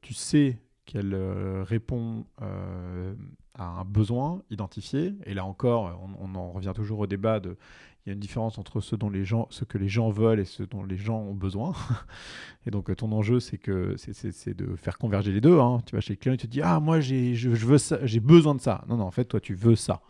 [0.00, 1.14] tu sais qu'elle
[1.62, 5.14] répond à un besoin identifié.
[5.24, 7.56] Et là encore, on, en revient toujours au débat de
[8.06, 10.38] il y a une différence entre ce, dont les gens, ce que les gens veulent
[10.38, 11.72] et ce dont les gens ont besoin.
[12.66, 15.58] et donc, ton enjeu, c'est que c'est de faire converger les deux.
[15.58, 15.80] Hein.
[15.84, 18.20] Tu vas chez le client et tu te dis Ah, moi, j'ai je, veux j'ai
[18.20, 18.84] besoin de ça.
[18.88, 20.02] Non, non, en fait, toi, tu veux ça.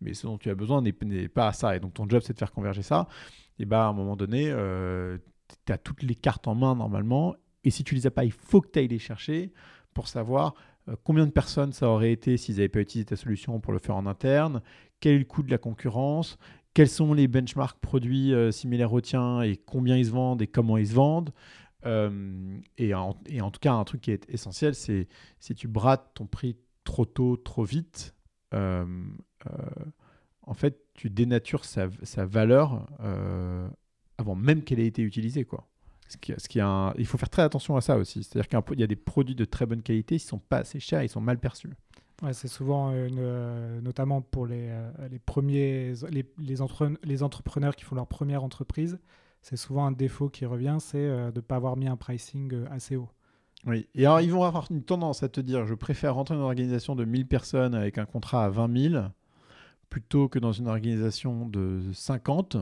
[0.00, 1.76] Mais ce dont tu as besoin n'est pas ça.
[1.76, 3.06] Et donc, ton job, c'est de faire converger ça.
[3.60, 5.18] Et bah, à un moment donné, euh,
[5.64, 7.36] tu as toutes les cartes en main normalement.
[7.62, 9.52] Et si tu les as pas, il faut que tu ailles les chercher
[9.94, 10.54] pour savoir
[10.88, 13.78] euh, combien de personnes ça aurait été s'ils n'avaient pas utilisé ta solution pour le
[13.78, 14.60] faire en interne,
[15.00, 16.38] quel est le coût de la concurrence,
[16.74, 20.46] quels sont les benchmarks produits euh, similaires au tien et combien ils se vendent et
[20.46, 21.32] comment ils se vendent.
[21.86, 25.06] Euh, et, en, tout cas, un truc qui est essentiel, c'est
[25.38, 28.14] si tu brates ton prix trop tôt, trop vite,
[28.52, 31.88] en fait, tu dénatures sa,
[32.24, 32.86] valeur
[34.16, 35.44] avant même qu'elle ait été utilisée.
[35.44, 35.68] Quoi.
[36.08, 36.92] Ce qui, ce qui un...
[36.98, 38.22] Il faut faire très attention à ça aussi.
[38.22, 40.80] C'est-à-dire qu'il y a des produits de très bonne qualité, ils ne sont pas assez
[40.80, 41.70] chers, ils sont mal perçus.
[42.22, 46.62] Ouais, c'est souvent, une, euh, notamment pour les, euh, les premiers, les, les,
[47.02, 48.98] les, entrepreneurs qui font leur première entreprise,
[49.42, 52.64] c'est souvent un défaut qui revient, c'est euh, de ne pas avoir mis un pricing
[52.70, 53.08] assez haut.
[53.66, 56.42] Oui, et alors ils vont avoir une tendance à te dire, je préfère rentrer dans
[56.42, 59.04] une organisation de 1000 personnes avec un contrat à 20 000
[59.88, 62.56] plutôt que dans une organisation de 50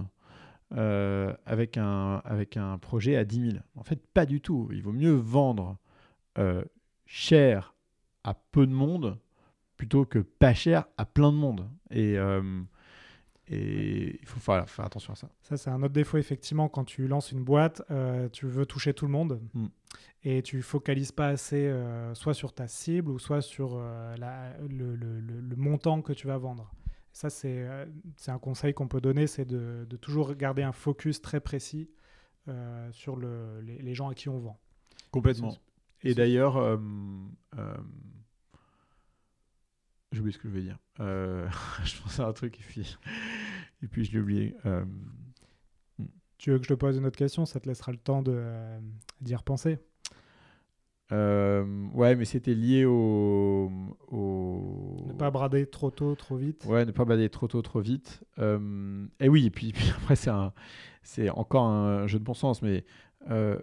[0.75, 3.63] avec, un, avec un projet à 10 000.
[3.77, 4.69] En fait, pas du tout.
[4.73, 5.77] Il vaut mieux vendre
[7.07, 7.75] cher
[8.25, 9.19] à peu de monde
[9.77, 11.69] plutôt que pas cher à plein de monde.
[11.91, 12.63] Et, euh,
[13.49, 15.29] et il faut faire, faire, attention à ça.
[15.43, 18.95] Ça, c'est un autre défaut, effectivement, quand tu lances une boîte, euh, tu veux toucher
[18.95, 19.67] tout le monde mm.
[20.25, 23.77] et tu focalises pas assez euh, soit sur ta cible ou soit sur
[24.19, 26.71] la, le, le, le, montant que tu vas vendre.
[27.13, 27.67] Ça, c'est
[28.27, 31.91] un conseil qu'on peut donner, c'est de, de, toujours garder un focus très précis
[32.91, 34.59] sur les, les, gens à qui on vend.
[35.11, 35.55] Complètement.
[36.03, 36.79] Et d'ailleurs,
[40.13, 40.79] j'ai oublié ce que je voulais dire.
[41.01, 41.49] Euh,
[41.85, 42.97] je pensais à un truc et puis,
[43.83, 44.55] et puis je l'ai oublié.
[44.67, 44.85] Euh,
[45.99, 46.07] hmm.
[46.39, 47.47] Tu veux que je te pose une autre question?
[47.47, 48.79] Ça te laissera le temps euh,
[49.21, 49.79] d'y repenser.
[51.13, 53.71] Ouais, mais c'était lié au,
[54.11, 56.65] au, Ne pas brader trop tôt, trop vite.
[56.67, 58.23] Ouais, ne pas brader trop tôt, trop vite.
[58.39, 60.53] et oui, et puis, puis après, c'est, un,
[61.03, 62.85] c'est encore un jeu de bon sens, mais
[63.31, 63.57] euh,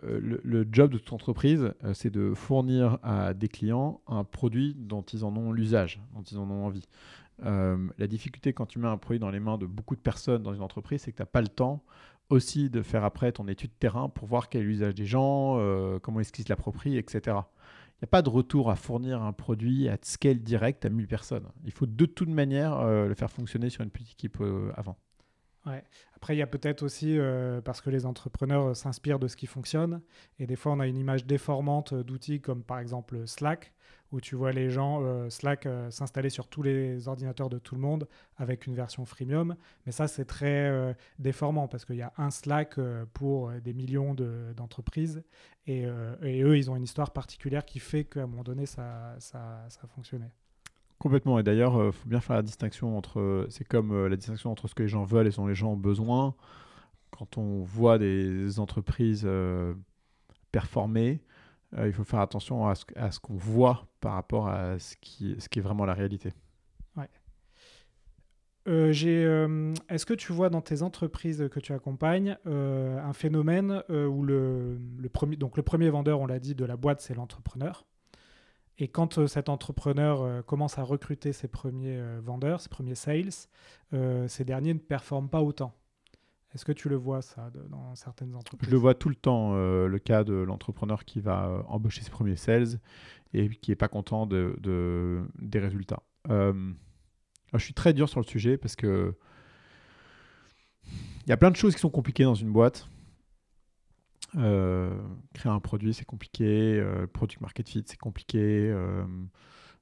[0.43, 5.01] le, job de toute entreprise, euh, c'est de fournir à des clients un produit dont
[5.01, 6.87] ils en ont l'usage, dont ils en ont envie.
[7.45, 10.43] Euh, la difficulté quand tu mets un produit dans les mains de beaucoup de personnes
[10.43, 11.83] dans une entreprise, c'est que tu n'as pas le temps
[12.29, 15.57] aussi de faire après ton étude de terrain pour voir quel est l'usage des gens,
[16.01, 17.19] comment est-ce qu'ils se l'approprient, etc.
[17.25, 21.07] Il n'y a pas de retour à fournir un produit à scale direct à 1000
[21.07, 21.47] personnes.
[21.65, 24.37] Il faut de toute manière le faire fonctionner sur une petite équipe
[24.75, 24.97] avant.
[25.65, 25.83] Ouais.
[26.15, 29.35] Après, il y a peut-être aussi, euh, parce que les entrepreneurs euh, s'inspirent de ce
[29.35, 30.01] qui fonctionne,
[30.37, 33.73] et des fois on a une image déformante euh, d'outils comme par exemple Slack,
[34.11, 38.07] où tu vois les gens, Slack s'installer sur tous les ordinateurs de tout le monde
[38.37, 42.79] avec une version freemium, mais ça c'est très déformant parce qu'il y a un Slack
[43.13, 44.15] pour des millions
[44.55, 45.23] d'entreprises,
[45.67, 45.85] et,
[46.23, 49.65] et, eux ils ont une histoire particulière qui fait qu'à un moment donné ça, ça,
[49.69, 50.25] ça a fonctionné.
[50.99, 51.39] Complètement.
[51.39, 53.47] Et d'ailleurs, il euh, faut bien faire la distinction entre.
[53.49, 55.55] C'est comme euh, la distinction entre ce que les gens veulent et ce dont les
[55.55, 56.35] gens ont besoin.
[57.11, 59.27] Quand on voit des entreprises
[61.77, 65.47] euh, il faut faire attention à ce, qu'on voit par rapport à ce qui, ce
[65.59, 66.33] est vraiment la réalité.
[66.95, 67.09] Ouais.
[68.65, 74.77] Est-ce que tu vois dans tes entreprises que tu accompagnes un phénomène où le,
[75.11, 77.85] premier, donc le premier vendeur, on l'a dit, de la boîte, c'est l'entrepreneur
[78.79, 82.95] et quand euh, cet entrepreneur euh, commence à recruter ses premiers euh, vendeurs, ses premiers
[82.95, 83.47] sales,
[84.27, 85.73] ces derniers ne performent pas autant.
[86.53, 88.67] Est-ce que tu le vois ça dans certaines entreprises?
[88.67, 92.35] Je le vois tout le temps, le cas de l'entrepreneur qui va embaucher ses premiers
[92.35, 92.79] sales
[93.33, 96.01] et qui n'est pas content de, de, des résultats.
[96.27, 96.73] je
[97.57, 99.15] suis très dur sur le sujet parce que
[101.29, 102.87] il y a plein de choses qui sont compliquées dans une boîte.
[104.35, 104.99] Euh,
[105.33, 106.79] créer un produit, c'est compliqué.
[106.79, 108.73] Euh, product market fit, c'est compliqué.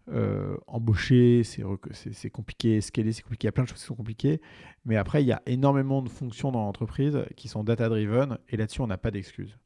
[0.09, 2.79] Euh, embaucher, c'est compliqué.
[2.81, 3.45] Scaler, c'est compliqué.
[3.45, 4.41] Il y a plein de choses qui sont compliquées.
[4.85, 8.37] Mais après, il y a énormément de fonctions dans l'entreprise qui sont data-driven.
[8.49, 9.57] Et là-dessus, on n'a pas d'excuses.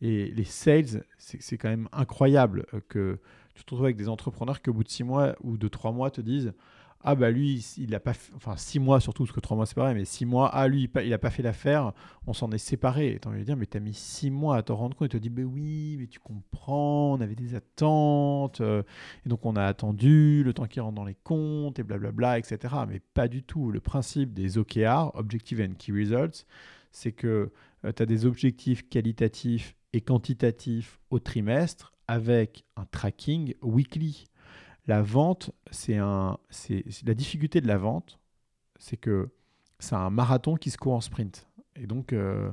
[0.00, 3.18] Et les sales, c'est quand même incroyable que
[3.54, 5.92] tu te retrouves avec des entrepreneurs qui, au bout de six mois ou de trois
[5.92, 6.52] mois, te disent
[7.02, 9.74] ah bah lui, il a pas, enfin six mois surtout, parce que trois mois c'est
[9.74, 11.92] pareil, mais six mois, ah lui, il n'a pas fait l'affaire,
[12.26, 13.12] on s'en est séparés.
[13.12, 15.16] Et envie de dire, mais t'as mis six mois à te rendre compte, et te
[15.16, 18.82] dit, bah oui, mais tu comprends, on avait des attentes, euh,
[19.24, 22.74] et donc on a attendu le temps qu'il rentre dans les comptes, et blablabla, etc.
[22.86, 23.70] Mais pas du tout.
[23.70, 26.44] Le principe des OKR, Objective and Key Results,
[26.92, 27.50] c'est que
[27.84, 34.26] euh, tu as des objectifs qualitatifs et quantitatifs au trimestre avec un tracking weekly.
[34.86, 38.18] La vente, c'est un, c'est la difficulté de la vente,
[38.78, 39.30] c'est que
[39.78, 41.48] c'est un marathon qui se court en sprint.
[41.76, 42.50] Et donc, euh,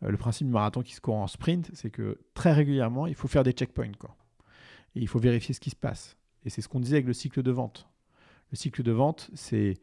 [0.00, 3.28] le principe du marathon qui se court en sprint, c'est que très régulièrement, il faut
[3.28, 3.92] faire des checkpoints.
[4.94, 6.16] Et il faut vérifier ce qui se passe.
[6.44, 7.88] Et c'est ce qu'on disait avec le cycle de vente.
[8.50, 9.74] Le cycle de vente, c'est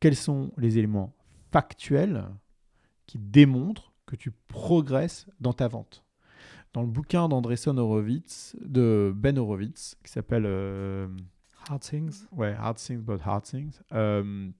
[0.00, 1.14] quels sont les éléments
[1.50, 2.26] factuels
[3.06, 6.04] qui démontrent que tu progresses dans ta vente.
[6.72, 11.06] Dans le bouquin d'Andresson Horowitz, de Ben Horowitz, qui s'appelle euh,
[11.68, 12.26] Hard Things.
[12.32, 13.80] Ouais, Hard Things, but Hard Things.
[13.92, 14.50] Euh,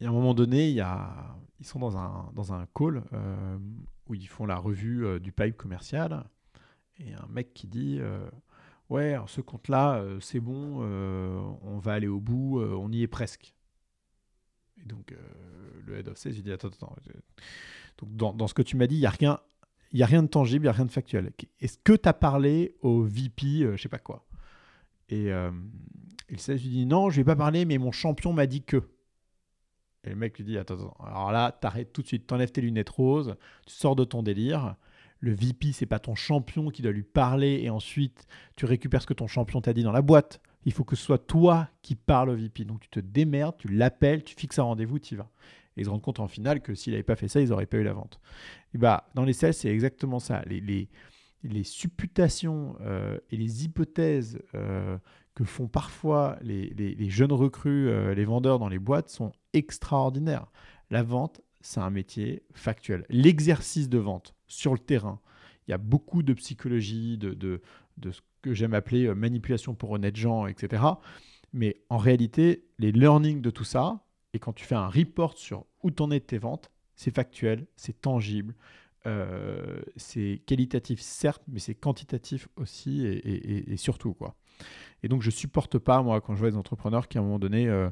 [0.00, 3.58] et à un moment donné, ils sont dans un, dans un call euh,
[4.06, 6.24] où ils font la revue euh, du pipe commercial.
[6.98, 8.00] Et un mec qui dit
[8.90, 13.54] Ouais, ce compte-là, c'est bon, on va aller au bout, on y est presque.
[14.76, 15.14] Et donc,
[15.86, 16.94] le head of sales, il dit Attends, attends.
[17.98, 19.40] Donc, dans, ce que tu m'as dit, il n'y a rien
[19.98, 21.32] a rien de tangible, il n'y a rien de factuel.
[21.60, 24.24] Est-ce que tu as parlé au VP, euh, je sais pas quoi?
[25.10, 25.50] Et euh,
[26.28, 28.88] le sales lui dit non, je vais pas parler, mais mon champion m'a dit que.
[30.04, 32.88] Et le mec lui dit attends, alors là, t'arrêtes tout de suite, t'enlèves tes lunettes
[32.88, 34.76] roses, tu sors de ton délire.
[35.22, 39.06] Le VP, c'est pas ton champion qui doit lui parler et ensuite tu récupères ce
[39.06, 40.40] que ton champion t'a dit dans la boîte.
[40.64, 42.64] Il faut que ce soit toi qui parle au VP.
[42.64, 45.28] Donc tu te démerdes, tu l'appelles, tu fixes un rendez-vous, tu y vas.
[45.76, 47.66] Et ils se rendent compte en finale que s'il n'avait pas fait ça, ils n'auraient
[47.66, 48.18] pas eu la vente.
[48.74, 50.42] Et bah, dans les sales, c'est exactement ça.
[50.46, 50.88] Les,
[51.42, 54.98] les supputations euh, et les hypothèses euh,
[55.34, 60.46] que font parfois les, jeunes recrues, euh, les vendeurs dans les boîtes sont extraordinaires.
[60.90, 63.04] La vente, c'est un métier factuel.
[63.08, 65.20] L'exercice de vente sur le terrain,
[65.66, 67.62] il y a beaucoup de psychologie, de, de,
[67.98, 70.82] de ce que j'aime appeler manipulation pour honnêtes gens, etc.
[71.52, 75.66] Mais en réalité, les learnings de tout ça, et quand tu fais un report sur
[75.82, 78.54] où t'en es de tes ventes, c'est factuel, c'est tangible,
[79.06, 84.34] euh, c'est qualitatif certes, mais c'est quantitatif aussi et, surtout quoi.
[85.02, 87.38] Et donc je supporte pas moi quand je vois des entrepreneurs qui à un moment
[87.38, 87.88] donné euh,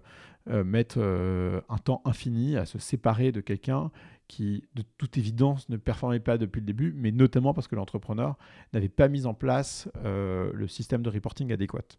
[0.51, 3.91] euh, mettent un temps infini à se séparer de quelqu'un
[4.27, 8.37] qui de toute évidence ne performait pas depuis le début, mais notamment parce que l'entrepreneur
[8.75, 11.97] n'avait pas mis en place le système de reporting adéquat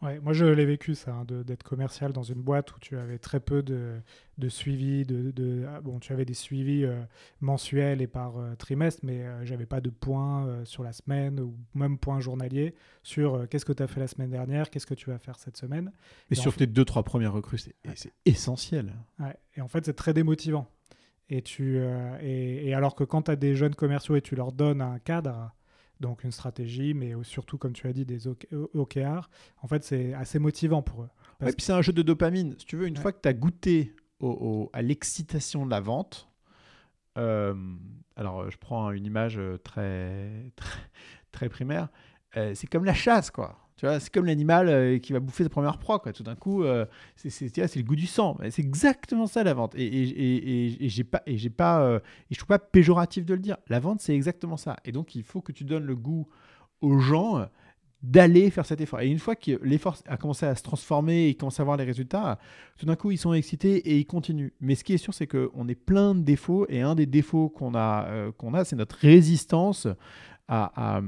[0.00, 3.40] moi je l'ai vécu ça, hein, d'être commercial dans une boîte où tu avais très
[3.40, 4.00] peu de,
[4.38, 7.00] de suivi, de, de ah, bon, tu avais des suivis euh,
[7.40, 11.56] mensuels et par euh, trimestre, mais euh, j'avais pas de points sur la semaine ou
[11.74, 15.10] même points journaliers sur qu'est-ce que tu as fait la semaine dernière, qu'est-ce que tu
[15.10, 15.90] vas faire cette semaine.
[16.30, 18.92] Et, sur tes deux trois premières recrues, c'est essentiel.
[19.56, 20.68] Et en fait, c'est très démotivant.
[21.30, 21.78] Et, tu,
[22.20, 24.98] et, et, alors que quand tu as des jeunes commerciaux et tu leur donnes un
[24.98, 25.54] cadre,
[26.04, 29.30] donc une stratégie, mais surtout, comme tu as dit, des OKR.
[29.62, 31.08] En fait, c'est assez motivant pour eux.
[31.40, 32.54] Et puis c'est un jeu de dopamine.
[32.58, 33.94] Si tu veux, une fois que tu as goûté
[34.72, 36.28] à l'excitation de la vente,
[37.16, 37.54] euh,
[38.16, 40.80] alors je prends une image très, très,
[41.32, 41.88] très primaire,
[42.36, 43.63] euh, c'est comme la chasse, quoi.
[43.76, 46.12] Tu vois, c'est comme l'animal euh, qui va bouffer sa première proie, quoi.
[46.12, 48.38] Tout d'un coup, euh, c'est, c'est, le goût du sang.
[48.50, 49.74] C'est exactement ça la vente.
[49.74, 51.98] Et, et, et, j'ai pas, et j'ai pas, euh,
[52.30, 53.56] et je trouve pas péjoratif de le dire.
[53.68, 54.76] La vente, c'est exactement ça.
[54.84, 56.28] Et donc, il faut que tu donnes le goût
[56.82, 57.48] aux gens
[58.00, 59.00] d'aller faire cet effort.
[59.00, 61.84] Et une fois que l'effort a commencé à se transformer et commence à voir les
[61.84, 62.38] résultats,
[62.78, 64.52] tout d'un coup, ils sont excités et ils continuent.
[64.60, 66.66] Mais ce qui est sûr, c'est qu'on est plein de défauts.
[66.68, 69.88] Et un des défauts qu'on a, qu'on a c'est notre résistance
[70.46, 71.00] à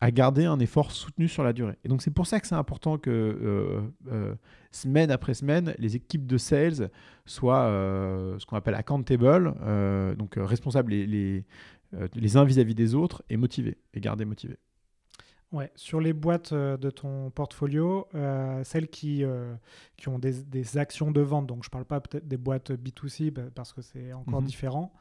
[0.00, 1.76] à garder un effort soutenu sur la durée.
[1.84, 4.34] Et donc c'est pour ça que c'est important que euh, euh,
[4.72, 6.90] semaine après semaine, les équipes de sales
[7.26, 9.54] soient euh, ce qu'on appelle accountable,
[10.16, 11.44] donc responsables les,
[12.36, 14.56] uns vis-à-vis des autres et motivés, et garder motivés.
[15.52, 18.06] Ouais, sur les boîtes de ton portfolio,
[18.62, 19.24] celles qui,
[19.96, 22.70] qui ont des, des, actions de vente, donc je ne parle pas peut-être des boîtes
[22.70, 24.46] B2C parce que c'est encore mhm.
[24.46, 24.92] différent,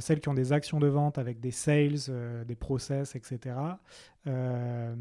[0.00, 3.54] celles qui ont des actions de vente avec des sales, des process, etc.
[4.26, 4.94] Euh,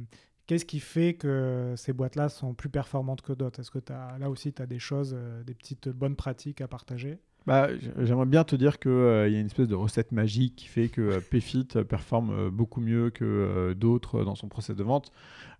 [0.48, 3.60] qu'est-ce qui fait que ces boîtes-là sont plus performantes que d'autres?
[3.60, 6.68] Est-ce que as, là aussi, tu as des choses, euh, des petites bonnes pratiques à
[6.68, 7.20] partager?
[7.46, 10.68] Bah, J'aimerais bien te dire qu'il euh, y a une espèce de recette magique qui
[10.68, 15.12] fait que PFIT performe beaucoup mieux que d'autres dans son process de vente.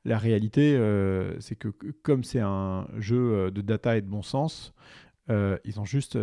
[0.04, 0.80] La réalité,
[1.40, 1.68] c'est que
[2.02, 4.74] comme c'est un jeu de data et de bon sens,
[5.30, 6.18] ils ont juste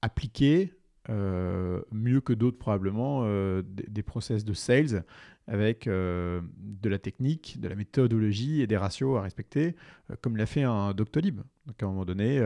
[0.00, 0.72] appliqué
[1.10, 3.26] mieux que d'autres probablement
[3.62, 5.04] des, des, process de sales
[5.46, 9.76] avec euh, de la technique, de la méthodologie et des ratios à respecter,
[10.10, 11.40] euh, comme l'a fait un Doctolib.
[11.66, 12.40] Donc à un moment donné,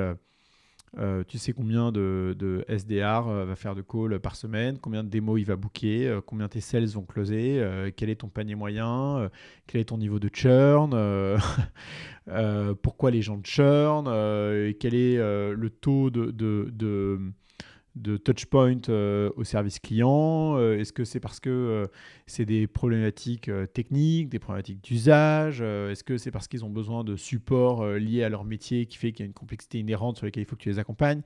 [0.98, 5.40] euh, tu sais combien de, SDR va faire de calls par semaine, combien de démos
[5.40, 7.62] il va booker, combien tes sales vont closer,
[7.96, 9.30] quel est ton panier moyen,
[9.66, 10.94] quel est ton niveau de churn,
[12.82, 14.04] pourquoi les gens churn,
[14.78, 17.32] quel est le taux de
[18.24, 21.87] touchpoint euh, au service client euh, Est-ce que c'est parce que euh,
[22.26, 27.16] c'est des problématiques techniques, des problématiques d'usage Est-ce que c'est parce qu'ils ont besoin de
[27.16, 30.42] support lié à leur métier qui fait qu'il y a une complexité inhérente sur laquelle
[30.42, 31.22] il faut que tu les accompagnes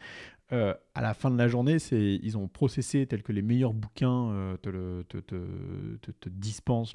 [0.50, 5.02] À la fin de la journée, ils ont processé tel que les meilleurs bouquins te,
[5.02, 6.94] te, dispensent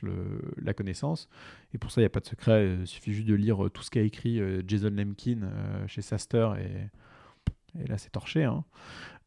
[0.57, 1.27] la connaissance.
[1.73, 2.77] Et pour ça, il n'y a pas de secret.
[2.81, 5.49] Il suffit juste de lire tout ce qu'a écrit Jason Lemkin
[5.87, 8.43] chez Saster et, et là, c'est torché.
[8.43, 8.63] Hein.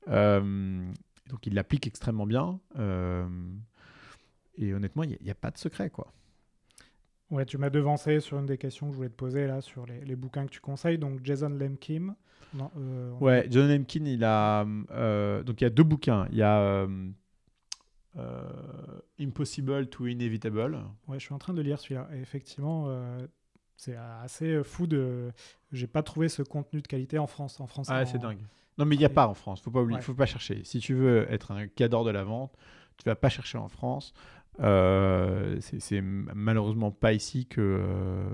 [0.08, 0.84] Euh,
[1.28, 2.60] donc il l'applique extrêmement bien.
[2.78, 3.26] Euh,
[4.56, 6.12] et honnêtement, il n'y a, pas de secret, quoi.
[7.30, 9.84] Ouais, tu m'as devancé sur une des questions que je voulais te poser là sur
[9.86, 10.98] les, bouquins que tu conseilles.
[10.98, 12.16] Donc Jason Lemkin.
[12.54, 16.26] Non, euh, ouais, Jason Lemkin, il a donc il y a deux bouquins.
[16.32, 16.86] Il y a
[19.20, 20.78] Impossible to Inevitable.
[21.06, 22.08] Ouais, je suis en train de lire celui-là.
[22.14, 22.88] Et effectivement,
[23.76, 25.30] c'est assez fou de.
[25.70, 27.92] J'ai pas trouvé ce contenu de qualité en France, en français.
[27.94, 28.40] Ah, c'est dingue.
[28.78, 29.60] Non, mais il n'y a pas en France.
[29.60, 30.62] Faut pas oublier, faut pas chercher.
[30.64, 32.56] Si tu veux être un cadre de la vente,
[32.96, 34.12] tu vas pas chercher en France.
[34.60, 38.28] Euh, c'est malheureusement pas ici que, euh,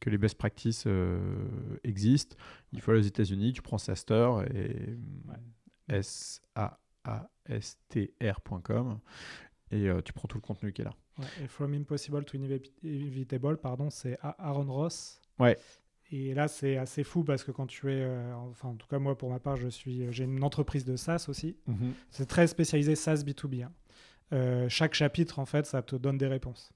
[0.00, 1.46] que les best practices euh,
[1.84, 2.36] existent.
[2.72, 4.96] Il faut aller aux États-Unis, tu prends Saster et
[5.88, 6.78] S-A-A-S-T-R.com
[9.70, 10.94] et tu prends tout le contenu qui est là.
[11.42, 12.36] et From Impossible to
[12.82, 15.20] Inevitable, pardon, c'est Aaron Ross.
[15.38, 15.56] Ouais.
[16.10, 18.06] Et là, c'est assez fou parce que quand tu es,
[18.50, 21.26] enfin, en tout cas, moi, pour ma part, je suis, j'ai une entreprise de SaaS
[21.28, 21.56] aussi.
[21.66, 21.92] Mhm.
[22.10, 23.64] C'est très spécialisé SaaS B2B.
[23.64, 23.72] Hein.
[24.32, 26.72] Euh, chaque chapitre, en fait, ça te donne des réponses.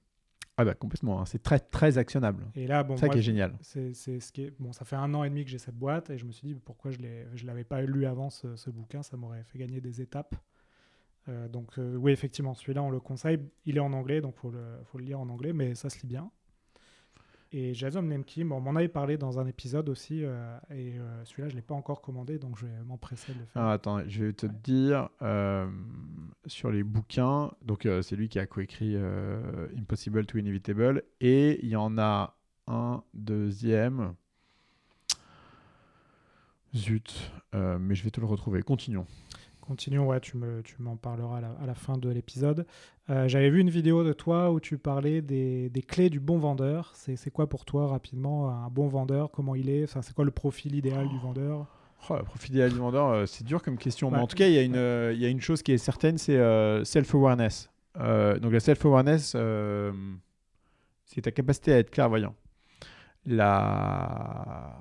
[0.55, 1.25] Ah bah complètement, hein.
[1.25, 2.45] c'est très très actionnable.
[2.53, 3.57] Et là, bon, ça qui est génial.
[3.61, 4.71] C'est ce qui est bon.
[4.71, 6.53] Ça fait un an et demi que j'ai cette boîte et je me suis dit
[6.53, 10.35] pourquoi je ne l'avais pas lu avant ce, bouquin, ça m'aurait fait gagner des étapes.
[11.27, 13.39] Euh, donc euh, oui, effectivement, celui-là on le conseille.
[13.65, 15.99] Il est en anglais, donc faut le faut le lire en anglais, mais ça se
[16.01, 16.29] lit bien.
[17.55, 21.49] Et Jason Lemkin, on m'en avait parlé dans un épisode aussi, euh, et euh, celui-là,
[21.49, 23.61] je ne l'ai pas encore commandé, donc je vais m'empresser de le faire.
[23.61, 25.69] Ah, attends, je vais te dire, euh,
[26.47, 28.97] sur les bouquins, donc c'est lui qui a coécrit
[29.77, 32.35] Impossible to Inevitable, et il y en a
[32.65, 34.15] un deuxième.
[36.75, 38.63] Zut, mais je vais te le retrouver.
[38.63, 39.05] Continuons.
[39.65, 42.65] Continuons, ouais, tu, me, tu m'en parleras à la, fin de l'épisode.
[43.09, 46.37] Euh, j'avais vu une vidéo de toi où tu parlais des, des clés du bon
[46.37, 46.91] vendeur.
[46.95, 49.31] C'est, c'est quoi pour toi, rapidement, un bon vendeur?
[49.31, 49.85] Comment il est?
[49.85, 51.65] Enfin, C'est quoi le profil idéal du vendeur?
[52.09, 54.11] Oh, Le profil idéal du vendeur, euh, c'est dur comme question.
[54.11, 55.77] mais en tout cas, il y, a une, il y a une chose qui est
[55.77, 57.69] certaine, c'est euh, self-awareness.
[57.95, 59.37] donc la self-awareness,
[61.05, 62.35] c'est ta capacité à être clairvoyant.
[63.25, 64.75] La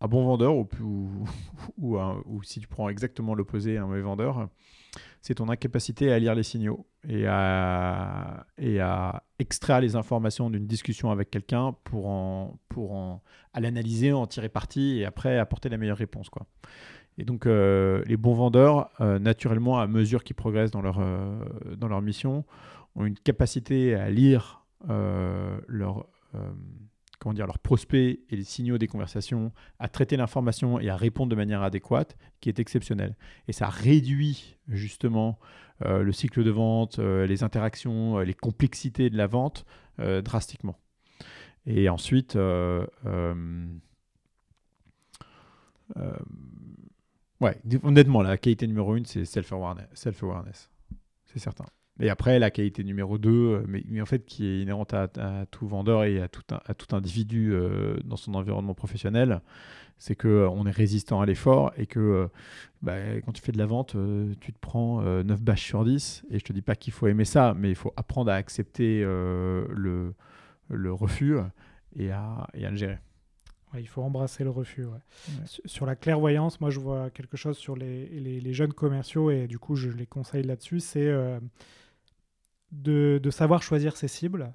[0.00, 0.54] un bon vendeur,
[1.78, 4.48] ou, si tu prends exactement l'opposé, un mauvais vendeur,
[5.20, 10.66] c'est ton incapacité à lire les signaux et à, et à extraire les informations d'une
[10.66, 15.68] discussion avec quelqu'un pour, en, pour en, à l'analyser, en tirer parti et après apporter
[15.68, 16.28] la meilleure réponse.
[16.28, 16.46] Quoi.
[17.18, 21.36] Et donc, euh, les bons vendeurs, euh, naturellement, à mesure qu'ils progressent dans leur, euh,
[21.76, 22.44] dans leur mission,
[22.94, 26.06] ont une capacité à lire leur
[27.18, 31.30] comment dire, leurs prospects et les signaux des conversations, à traiter l'information et à répondre
[31.30, 33.16] de manière adéquate, qui est exceptionnel.
[33.48, 35.38] Et ça réduit justement
[35.84, 39.64] euh, le cycle de vente, euh, les interactions, euh, les complexités de la vente
[40.22, 40.78] drastiquement.
[41.66, 42.76] Et ensuite, ouais,
[47.82, 49.88] honnêtement, la qualité numéro une, c'est self-awareness.
[49.92, 50.22] Self
[51.26, 51.66] c'est certain.
[52.00, 55.08] Et après, la qualité numéro 2, euh, mais, mais, en fait qui est inhérente à,
[55.50, 59.40] tout vendeur et à tout, à tout individu euh, dans son environnement professionnel,
[59.98, 62.28] c'est qu'on euh, est résistant à l'effort et que
[62.82, 63.96] bah, quand tu fais de la vente,
[64.40, 66.24] tu te prends 9 bâches sur 10.
[66.30, 69.00] Et je te dis pas qu'il faut aimer ça, mais il faut apprendre à accepter
[69.02, 70.14] le,
[70.68, 71.36] le refus
[71.96, 72.98] et à, et à le gérer.
[73.76, 74.86] il faut embrasser le refus.
[75.64, 79.48] Sur la clairvoyance, moi je vois quelque chose sur les, les, les jeunes commerciaux et
[79.48, 81.12] du coup je les conseille là-dessus, c'est
[82.72, 84.52] de, savoir choisir ses cibles.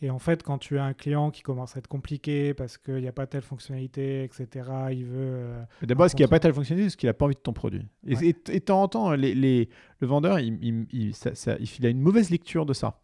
[0.00, 2.96] Et en fait, quand tu as un client qui commence à être compliqué parce qu'il
[2.96, 4.48] n'y a pas telle fonctionnalité, etc.,
[4.90, 5.44] il veut.
[5.44, 7.40] Euh, d'abord, est-ce qu'il n'y a pas telle fonctionnalité c'est qu'il n'a pas envie de
[7.40, 7.86] ton produit?
[8.08, 12.66] Et, de temps en temps, les, le vendeur, il, il, il, a une mauvaise lecture
[12.66, 13.00] de ça.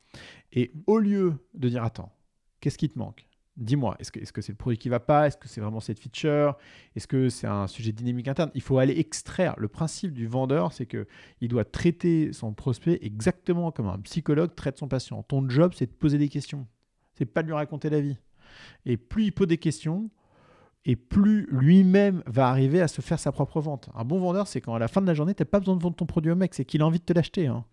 [0.53, 2.13] Et au lieu de dire Attends,
[2.61, 3.28] qu'est-ce qui te manque?
[3.59, 5.27] Dis-moi, est-ce que c'est -ce le produit qui va pas?
[5.27, 6.57] Est-ce que c'est vraiment cette feature?
[6.95, 8.51] Est-ce que c'est un sujet dynamique interne?
[8.55, 9.55] Il faut aller extraire.
[9.59, 14.79] Le principe du vendeur, c'est qu'il doit traiter son prospect exactement comme un psychologue traite
[14.79, 15.23] son patient.
[15.25, 16.67] Ton job, c'est de poser des questions.
[17.15, 18.17] C'est pas de lui raconter la vie.
[18.87, 20.09] Et plus il pose des questions,
[20.85, 23.91] et plus lui-même va arriver à se faire sa propre vente.
[23.95, 25.77] Un bon vendeur, c'est quand à la fin de la journée, tu n'as pas besoin
[25.77, 27.47] de vendre ton produit au mec, c'est qu'il a envie de te l'acheter.
[27.47, 27.65] Hein.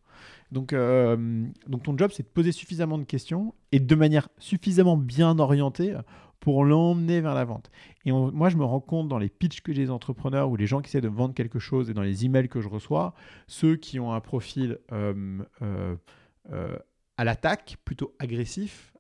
[0.52, 4.98] Donc, euh, donc ton job, c'est de poser suffisamment de questions et de manière suffisamment
[4.98, 5.96] bien orientée
[6.40, 7.72] pour l'emmener vers la vente.
[8.06, 10.68] Et moi, je me rends compte dans les pitchs que j'ai des entrepreneurs ou les
[10.68, 13.14] gens qui essaient de vendre quelque chose et dans les emails que je reçois,
[13.48, 16.78] ceux qui ont un profil euh, euh,
[17.18, 18.94] à l'attaque, plutôt agressif,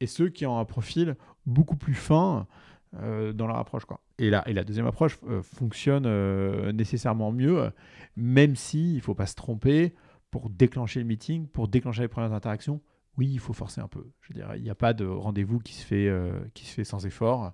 [0.00, 2.46] et ceux qui ont un profil beaucoup plus fin
[2.92, 3.84] dans leur approche.
[3.84, 4.00] Quoi.
[4.18, 6.06] Et, la, et la deuxième approche fonctionne
[6.72, 7.70] nécessairement mieux,
[8.16, 9.94] même si ne faut pas se tromper,
[10.32, 12.80] pour déclencher le meeting, pour déclencher les premières interactions,
[13.18, 14.10] oui, il faut forcer un peu.
[14.22, 16.72] Je veux dire, il n'y a pas de rendez-vous qui, se fait, euh, qui se
[16.72, 17.52] fait sans effort.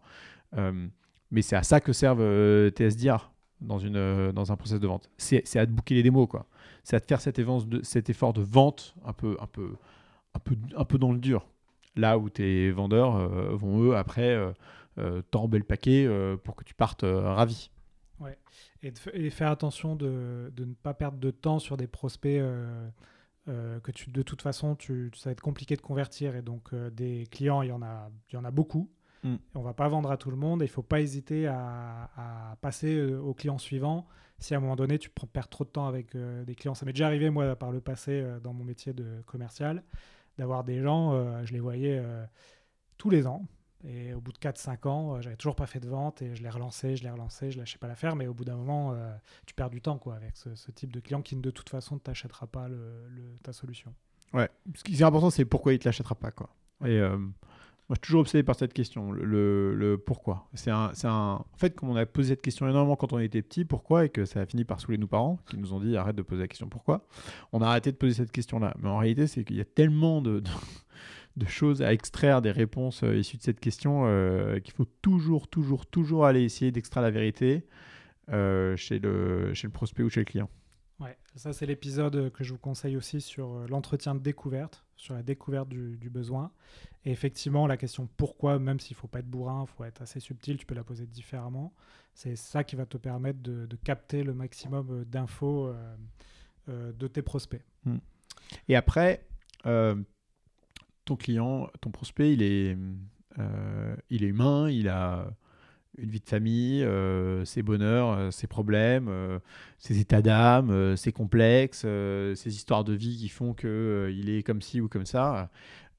[0.56, 0.86] Euh,
[1.30, 5.10] mais c'est à ça que servent euh, TSDR dans, une, dans un process de vente.
[5.18, 6.28] C'est à te booker les démos.
[6.84, 9.74] C'est à te faire cet, de, cet effort de vente un peu, un, peu,
[10.34, 11.48] un, peu, un peu dans le dur.
[11.96, 14.38] Là où tes vendeurs vont, eux, après,
[15.30, 16.08] t'enrober le paquet
[16.44, 17.70] pour que tu partes ravi.
[18.20, 18.36] Ouais.
[18.82, 22.88] Et, faire attention de, de, ne pas perdre de temps sur des prospects euh,
[23.48, 26.34] euh, que tu, de toute façon, tu, ça va être compliqué de convertir.
[26.36, 28.90] Et donc, euh, des clients, il y, en a, il y en a beaucoup.
[29.24, 29.36] Mm.
[29.54, 30.62] On va pas vendre à tout le monde.
[30.62, 34.06] Il faut pas hésiter à, passer euh, au client suivant.
[34.38, 36.74] Si à un moment donné, tu perds trop de temps avec euh, des clients.
[36.74, 39.82] Ça m'est déjà arrivé, moi, par le passé, euh, dans mon métier de commercial,
[40.38, 42.00] d'avoir des gens, je les voyais
[42.96, 43.44] tous les ans.
[43.84, 46.50] Et au bout de 4-5 ans, j'avais toujours pas fait de vente et je les
[46.50, 48.16] relançais, je les relançais, je lâchais pas l'affaire.
[48.16, 48.96] Mais au bout d'un moment,
[49.46, 52.00] tu perds du temps quoi, avec ce, type de client qui, de toute façon, ne
[52.00, 52.66] t'achètera pas
[53.42, 53.94] ta solution.
[54.32, 56.32] Ouais, ce qui est important, c'est pourquoi il ne te l'achètera pas.
[56.32, 56.50] Quoi.
[56.84, 57.00] Et
[57.88, 60.46] moi, je suis toujours obsédé par cette question, le, le, pourquoi.
[60.52, 63.40] C'est un, un, En fait, comme on a posé cette question énormément quand on était
[63.40, 65.96] petit, pourquoi, et que ça a fini par saouler nos parents, qui nous ont dit
[65.96, 67.06] arrête de poser la question pourquoi,
[67.50, 68.74] on a arrêté de poser cette question-là.
[68.78, 70.42] Mais en réalité, c'est qu'il y a tellement de,
[71.46, 75.86] choses à extraire des réponses euh, issues de cette question euh, qu'il faut toujours, toujours,
[75.86, 77.66] toujours aller essayer d'extraire la vérité
[78.30, 80.50] euh, chez, le, chez le prospect ou chez le client.
[81.00, 85.22] Ouais, ça c'est l'épisode que je vous conseille aussi sur l'entretien de découverte, sur la
[85.22, 86.50] découverte du, besoin.
[87.04, 90.02] Et effectivement, la question pourquoi, même s'il ne faut pas être bourrin, il faut être
[90.02, 91.72] assez subtil, tu peux la poser différemment.
[92.14, 95.72] C'est ça qui va te permettre de, capter le maximum d'infos
[96.66, 97.62] de tes prospects.
[97.84, 97.98] Hmm.
[98.66, 99.24] Et après,
[101.08, 102.76] ton client, ton prospect, il est,
[104.10, 105.30] il est humain, il a
[105.98, 109.38] une vie de famille, euh, ses bonheurs, euh, ses problèmes, euh,
[109.78, 114.80] ses états d'âme, ses complexes, ses histoires de vie qui font qu'il est comme ci
[114.80, 115.50] ou comme ça.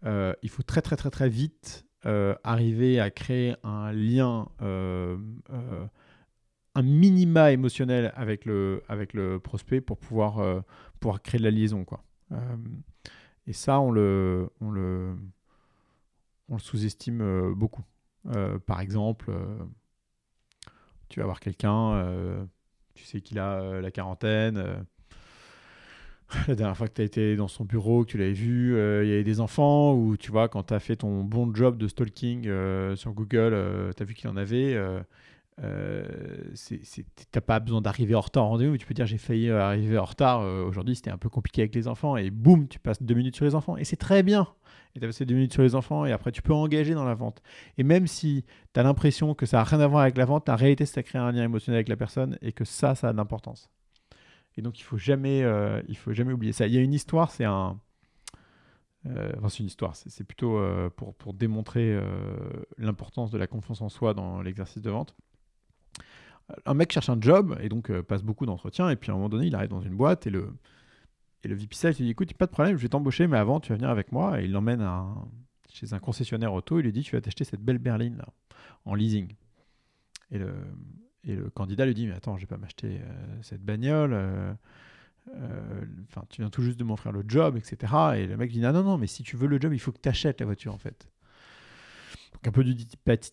[0.05, 1.86] il faut très très très très vite
[2.43, 4.47] arriver à créer un lien,
[6.76, 10.64] un minima émotionnel avec le, avec le prospect pour pouvoir,
[10.99, 11.84] pouvoir créer de la liaison.
[11.84, 12.03] Quoi.
[13.50, 14.47] Et ça, on le,
[16.60, 17.84] sous-estime beaucoup.
[18.66, 19.34] par exemple,
[21.10, 22.45] tu vas voir quelqu'un, euh,
[22.93, 24.58] tu sais qu'il a euh, la quarantaine.
[24.58, 24.78] Euh,
[26.47, 29.10] la dernière fois que tu as été dans son bureau, que tu l'avais vu, il
[29.10, 31.88] y avait des enfants, ou tu vois, quand tu as fait ton bon job de
[31.88, 32.43] stalking
[32.95, 34.80] sur Google, tu as vu qu'il en avait.
[35.62, 36.05] Euh,
[37.32, 40.05] t'as pas besoin d'arriver en retard en rendez-vous, tu peux dire j'ai failli arriver en
[40.05, 43.36] retard, aujourd'hui c'était un peu compliqué avec les enfants, et boum, tu passes deux minutes
[43.36, 44.47] sur les enfants, et c'est très bien
[44.95, 47.05] et tu as passé deux minutes sur les enfants et après tu peux engager dans
[47.05, 47.41] la vente.
[47.78, 50.49] Et même si tu as l'impression que ça n'a rien à voir avec la vente,
[50.49, 53.12] en réalité ça crée un lien émotionnel avec la personne et que ça, ça a
[53.12, 53.70] de l'importance.
[54.57, 56.68] Et donc il faut jamais, euh, il faut jamais oublier ça.
[56.68, 57.80] Il y a une histoire, c'est un...
[59.05, 61.97] Euh, c'est une histoire, c'est plutôt euh, pour, pour, démontrer
[62.78, 65.16] l'importance de la confiance en soi dans l'exercice de vente.
[66.66, 69.30] Un mec cherche un job et donc passe beaucoup d'entretiens et puis à un moment
[69.30, 70.52] donné il arrive dans une boîte et le,
[71.43, 73.60] et le VP Sales lui dit écoute, pas de problème, je vais t'embaucher, mais avant,
[73.60, 74.41] tu vas venir avec moi.
[74.41, 74.86] Et il l'emmène
[75.70, 76.80] chez un concessionnaire auto.
[76.80, 78.28] Il lui dit tu vas t'acheter cette belle berline là,
[78.86, 79.34] en leasing.
[80.32, 80.54] Et le,
[81.24, 84.14] et le candidat lui dit mais attends, je vais pas m'acheter euh, cette bagnole.
[84.14, 84.54] Euh,
[85.36, 87.93] euh, enfin, tu viens tout juste de m'offrir le job, etc.
[88.18, 89.91] Et le mec dit non, non, non, mais si tu veux le job, il faut
[89.91, 91.10] que tu achètes la voiture en fait.
[92.34, 92.64] Donc un peu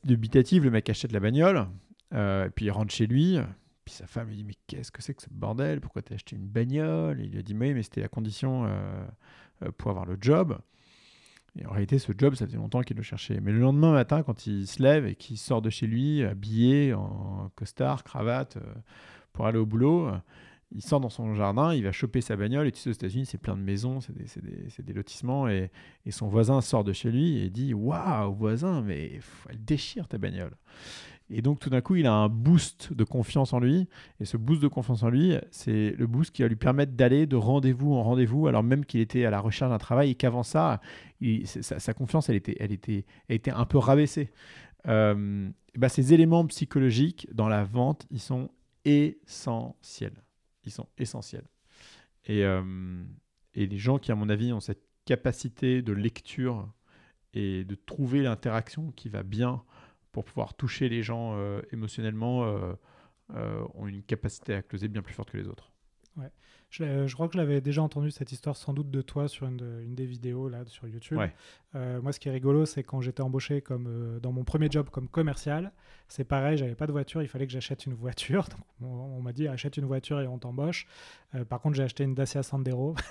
[0.04, 1.66] dubitatif, le mec achète la bagnole.
[2.12, 3.38] Et puis il rentre chez lui.
[3.86, 5.80] Puis sa femme lui dit Mais qu'est-ce que c'est que ce bordel?
[5.80, 7.20] Pourquoi t'as acheté une bagnole?
[7.20, 9.06] Il lui a dit Oui, mais c'était la condition euh,
[9.62, 10.58] euh, pour avoir le job.
[11.56, 13.40] Et en réalité, ce job, ça faisait longtemps qu'il le cherchait.
[13.40, 16.92] Mais le lendemain matin, quand il se lève et qu'il sort de chez lui, habillé
[16.94, 18.74] en costard, cravate, euh,
[19.32, 20.10] pour aller au boulot,
[20.72, 22.66] il sort dans son jardin, il va choper sa bagnole.
[22.66, 25.48] Et tu sais, aux États-Unis, c'est plein de maisons, c'est des, des, lotissements.
[25.48, 25.70] Et,
[26.04, 30.18] et, son voisin sort de chez lui et dit Waouh, voisin, mais elle déchire ta
[30.18, 30.56] bagnole.
[31.28, 33.88] Et donc tout d'un coup, il a un boost de confiance en lui.
[34.20, 37.26] Et ce boost de confiance en lui, c'est le boost qui va lui permettre d'aller
[37.26, 40.44] de rendez-vous en rendez-vous, alors même qu'il était à la recherche d'un travail et qu'avant
[40.44, 40.80] ça,
[41.44, 44.30] sa, confiance, elle était, elle, était, était un peu rabaissée.
[44.86, 48.50] Euh, bah, ces éléments psychologiques dans la vente, ils sont
[48.84, 50.22] essentiels.
[50.64, 51.46] Ils sont essentiels.
[52.26, 53.02] Et, euh,
[53.54, 56.68] et les gens qui, à mon avis, ont cette capacité de lecture
[57.34, 59.62] et de trouver l'interaction qui va bien
[60.16, 62.72] pour pouvoir toucher les gens euh, émotionnellement euh,
[63.34, 65.70] euh, ont une capacité à closer bien plus forte que les autres.
[66.70, 69.82] Je, crois que je l'avais déjà entendu cette histoire sans doute de toi sur une,
[69.82, 71.18] une des vidéos là sur YouTube.
[71.74, 75.08] moi, ce qui est rigolo, c'est quand j'étais embauché comme dans mon premier job comme
[75.08, 75.72] commercial,
[76.08, 78.46] c'est pareil, j'avais pas de voiture, il fallait que j'achète une voiture.
[78.82, 80.86] on, m'a dit achète une voiture et on t'embauche.
[81.48, 82.94] par contre, j'ai acheté une Dacia Sandero.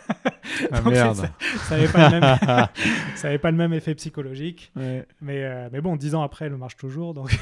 [0.71, 1.29] Ah merde.
[1.67, 2.09] Ça n'avait pas,
[3.41, 4.71] pas, le même effet psychologique.
[4.75, 5.05] Mais,
[5.43, 7.13] euh, mais bon, dix ans après, elle marche toujours.
[7.13, 7.37] Donc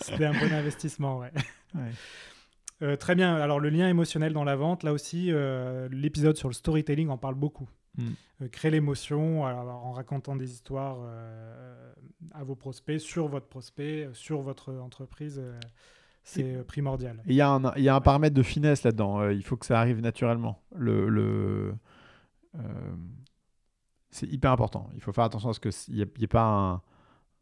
[0.00, 1.18] c'était un bon investissement.
[1.18, 1.30] Ouais.
[2.84, 3.34] Euh, très bien.
[3.34, 7.18] Alors, le lien émotionnel dans la vente, là aussi, euh, l'épisode sur le storytelling en
[7.18, 7.68] parle beaucoup.
[7.96, 8.48] Hmm.
[8.50, 10.98] créer l'émotion en racontant des histoires
[12.32, 15.40] à vos prospects, sur votre prospect, sur votre entreprise
[16.24, 17.22] c'est primordial.
[17.26, 19.28] Il y, a un, y a un paramètre de finesse là-dedans.
[19.28, 20.60] il faut que ça arrive naturellement.
[20.74, 21.74] Le, le,
[22.58, 22.96] euh,
[24.10, 24.88] c'est hyper important.
[24.94, 26.82] Il faut faire attention à ce qu'il n'y ait, pas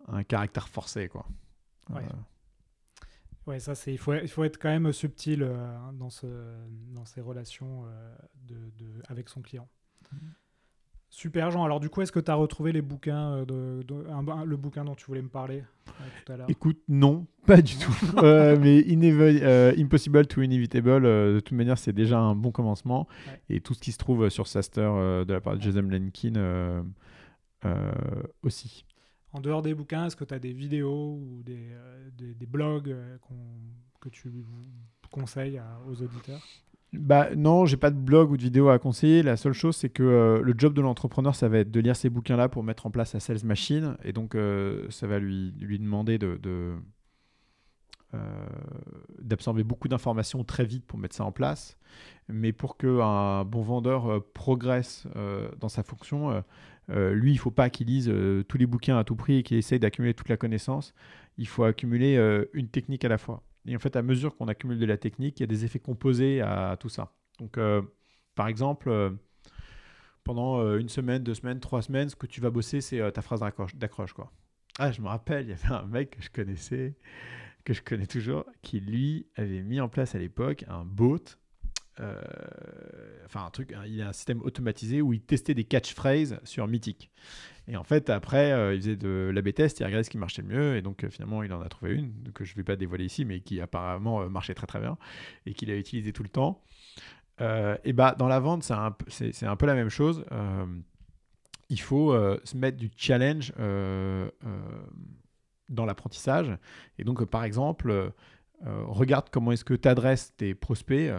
[0.08, 1.26] un caractère forcé, quoi.
[1.90, 2.02] Ouais.
[3.46, 5.48] Ouais, ça c'est il faut, il faut être quand même subtil
[5.94, 6.26] dans, ce,
[6.94, 7.84] dans ces relations
[8.46, 9.68] de, de, avec son client.
[10.12, 10.16] Mmh.
[11.12, 11.62] Super Jean.
[11.62, 13.84] Alors du coup, est-ce que tu as retrouvé les bouquins, euh, de,
[14.46, 15.92] le bouquin dont tu voulais me parler euh,
[16.24, 16.46] tout à l'heure?
[16.48, 17.94] Écoute, non, pas du tout.
[18.22, 18.82] Euh, mais
[19.78, 23.06] Impossible to Inevitable, de toute manière, c'est déjà un bon commencement.
[23.50, 24.80] Et tout ce qui se trouve sur Saster
[25.26, 26.82] de la part de Jason Lenkin
[28.42, 28.86] aussi.
[29.32, 31.70] En dehors des bouquins, est-ce que tu as des vidéos ou des,
[32.16, 32.94] des, blogs
[34.00, 34.30] que tu
[35.10, 36.42] conseilles aux auditeurs?
[36.92, 39.22] Bah non, j'ai pas de blog ou de vidéo à conseiller.
[39.22, 41.96] La seule chose, c'est que euh, le job de l'entrepreneur, ça va être de lire
[41.96, 43.96] ces bouquins-là pour mettre en place sa sales machine.
[44.04, 46.38] Et donc, euh, ça va lui, lui demander de,
[48.12, 48.46] euh,
[49.22, 51.78] d'absorber beaucoup d'informations très vite pour mettre ça en place.
[52.28, 55.06] Mais pour qu'un bon vendeur progresse
[55.58, 56.44] dans sa fonction,
[56.88, 58.12] lui, il ne faut pas qu'il lise
[58.48, 60.94] tous les bouquins à tout prix et qu'il essaye d'accumuler toute la connaissance.
[61.38, 62.16] Il faut accumuler
[62.52, 63.42] une technique à la fois.
[63.66, 65.78] Et en fait, à mesure qu'on accumule de la technique, il y a des effets
[65.78, 67.12] composés à, tout ça.
[67.38, 67.82] Donc, euh,
[68.34, 69.10] par exemple, euh,
[70.24, 73.22] pendant euh, une semaine, deux semaines, trois semaines, ce que tu vas bosser, c'est ta
[73.22, 73.40] phrase
[73.74, 74.14] d'accroche.
[74.78, 76.96] Ah, je me rappelle, il y avait un mec que je connaissais,
[77.64, 81.22] que je connais toujours, qui lui avait mis en place à l'époque un bot
[81.98, 86.66] enfin un truc, il y a un système automatisé où il testait des catchphrases sur
[86.66, 87.10] Mythic.
[87.68, 90.42] Et en fait, après, euh, il faisait de l'AB test, il regardait ce qui marchait
[90.42, 92.64] le mieux, et donc euh, finalement, il en a trouvé une que je ne vais
[92.64, 94.98] pas dévoiler ici, mais qui apparemment euh, marchait très très bien,
[95.46, 96.62] et qu'il a utilisé tout le temps.
[97.40, 100.24] et bah, dans la vente, c'est, un peu la même chose.
[101.68, 102.14] il faut
[102.44, 103.52] se mettre du challenge
[105.68, 106.56] dans l'apprentissage.
[106.98, 108.12] Et donc, par exemple,
[108.64, 111.10] regarde comment est-ce que tu adresses tes prospects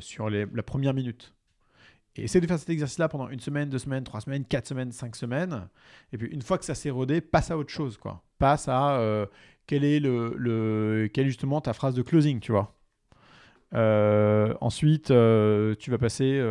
[0.00, 1.36] sur la première minute.
[2.18, 5.16] Et de faire cet exercice-là pendant une semaine, deux semaines, trois semaines, quatre semaines, cinq
[5.16, 5.68] semaines.
[6.12, 7.98] Et puis une fois que ça s'est rodé, passe à autre chose.
[7.98, 8.22] Quoi.
[8.38, 9.26] Passe à euh,
[9.66, 12.74] quelle, est est justement ta phrase de closing, tu vois.
[13.74, 16.42] Euh, ensuite, euh, tu vas passer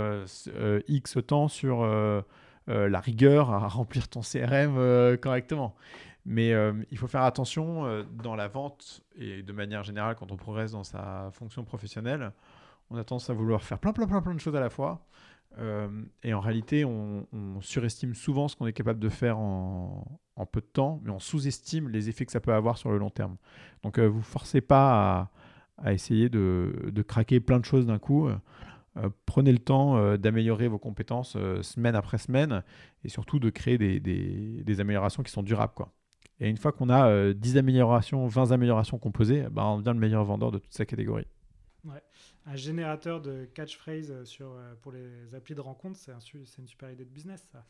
[0.88, 1.84] X temps sur
[2.68, 5.76] la rigueur à remplir ton CRM correctement.
[6.26, 6.54] Mais
[6.90, 10.84] il faut faire attention dans la vente et de manière générale quand on progresse dans
[10.84, 12.32] sa fonction professionnelle.
[12.90, 15.06] On a tendance à vouloir faire plein, plein, plein, plein de choses à la fois.
[15.58, 15.88] Euh,
[16.24, 17.26] et en réalité, on,
[17.62, 20.20] surestime souvent ce qu'on est capable de faire en,
[20.52, 23.10] peu de temps, mais on sous-estime les effets que ça peut avoir sur le long
[23.10, 23.38] terme.
[23.84, 25.32] Donc, euh, vous forcez pas
[25.78, 28.28] à, essayer de, craquer plein de choses d'un coup.
[28.28, 32.64] Euh, prenez le temps d'améliorer vos compétences semaine après semaine
[33.04, 35.74] et surtout de créer des, améliorations qui sont durables.
[35.74, 35.92] Quoi.
[36.40, 40.24] Et une fois qu'on a 10 améliorations, 20 améliorations composées, bah, on devient le meilleur
[40.26, 41.28] vendeur de toute sa catégorie.
[41.86, 42.02] Ouais
[42.46, 46.20] un générateur de catchphrase euh, sur, euh, pour les applis de rencontre, c'est un,
[46.58, 47.64] une super idée de business, ça.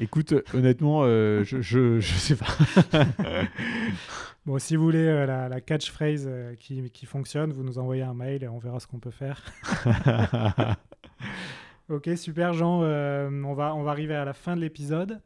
[0.00, 2.46] Écoute, honnêtement, euh, je, je, je, sais pas.
[4.46, 8.48] bon, si vous voulez la, catchphrase qui, qui, fonctionne, vous nous envoyez un mail et
[8.48, 9.44] on verra ce qu'on peut faire.
[11.90, 12.80] ok, super Jean.
[12.80, 15.20] on, va, on va arriver à la fin de l'épisode.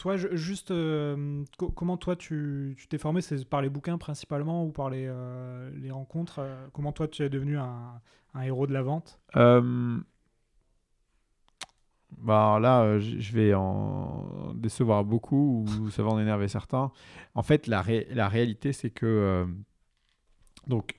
[0.00, 1.44] Toi, juste, euh,
[1.76, 3.20] comment toi tu t'es formé?
[3.20, 6.38] C'est par les bouquins principalement ou par les, euh, les rencontres?
[6.38, 8.00] Euh, Comment toi tu es devenu un,
[8.32, 9.20] un héros de la vente?
[12.16, 16.90] Bah là, je vais en décevoir beaucoup ou ça va en énerver certains.
[17.34, 19.46] En fait, la, la réalité, c'est que
[20.66, 20.98] donc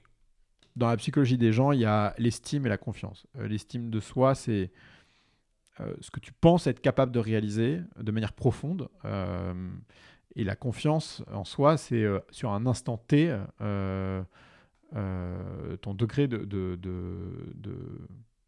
[0.76, 3.26] dans la psychologie des gens, il y a l'estime et la confiance.
[3.34, 4.72] l'estime de soi, c'est
[5.80, 8.90] euh, ce que tu penses être capable de réaliser de manière profonde.
[9.06, 9.70] Euh,
[10.36, 14.26] et la confiance en soi, c'est euh, sur un instant T, ton
[15.94, 16.78] degré de,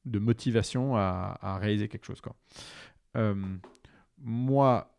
[0.06, 2.22] motivation à, à, réaliser quelque chose.
[4.20, 4.93] Moi,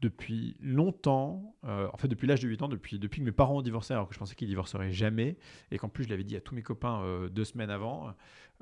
[0.00, 3.94] depuis longtemps, en fait depuis l'âge de 8 ans, depuis, que mes parents ont divorcé,
[3.94, 5.36] alors que je pensais qu'ils divorceraient jamais,
[5.70, 8.14] et qu'en plus je l'avais dit à tous mes copains deux semaines avant,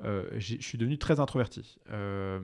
[0.03, 1.79] euh, je suis devenu très introverti.
[1.89, 2.39] Euh,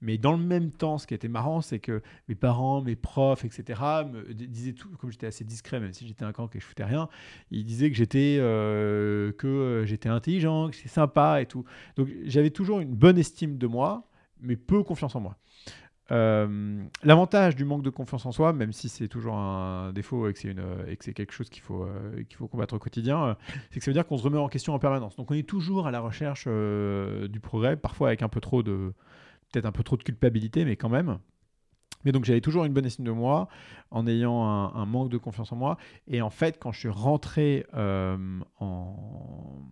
[0.00, 3.44] mais dans le même temps, ce qui était marrant, c'est que mes parents, mes profs,
[3.44, 6.60] etc., me disaient tout, comme j'étais assez discret, même si j'étais un camp et que
[6.60, 7.08] je foutais rien,
[7.50, 11.64] ils disaient que j'étais euh, que j'étais intelligent, que j'étais sympa et tout.
[11.96, 14.08] Donc j'avais toujours une bonne estime de moi,
[14.40, 15.36] mais peu confiance en moi.
[16.10, 20.32] Euh, l'avantage du manque de confiance en soi, même si c'est toujours un défaut et
[20.32, 23.34] que c'est, que quelque chose qu'il faut, euh, faut combattre au quotidien, euh,
[23.70, 25.16] c'est que ça veut dire qu'on se remet en question en permanence.
[25.16, 28.94] Donc on est toujours à la recherche du progrès, parfois avec un peu trop de,
[29.52, 31.18] peut-être un peu trop de culpabilité, mais quand même.
[32.04, 33.48] Mais donc j'avais toujours une bonne estime de moi
[33.90, 35.76] en ayant un, manque de confiance en moi.
[36.06, 39.62] Et en fait, quand je suis rentré en,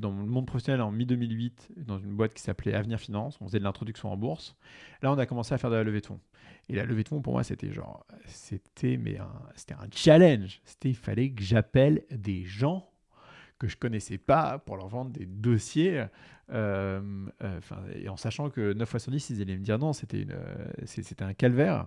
[0.00, 3.38] dans le monde professionnel en mi-2008 dans une boîte qui s'appelait Avenir Finance.
[3.40, 4.56] On faisait de l'introduction en bourse.
[5.02, 6.20] Là, on a commencé à faire de la levée de fonds.
[6.68, 9.18] Et la levée de fonds, pour moi, c'était genre, c'était mais
[9.56, 10.60] c'était un challenge.
[10.64, 12.88] C'était, il fallait que j'appelle des gens
[13.58, 16.06] que je connaissais pas pour leur vendre des dossiers.
[16.50, 17.00] Euh,
[17.42, 17.60] euh,
[18.08, 20.66] en sachant que 9 fois sur 10, ils allaient me dire non, c'était, une, euh,
[20.84, 21.86] c'était un calvaire.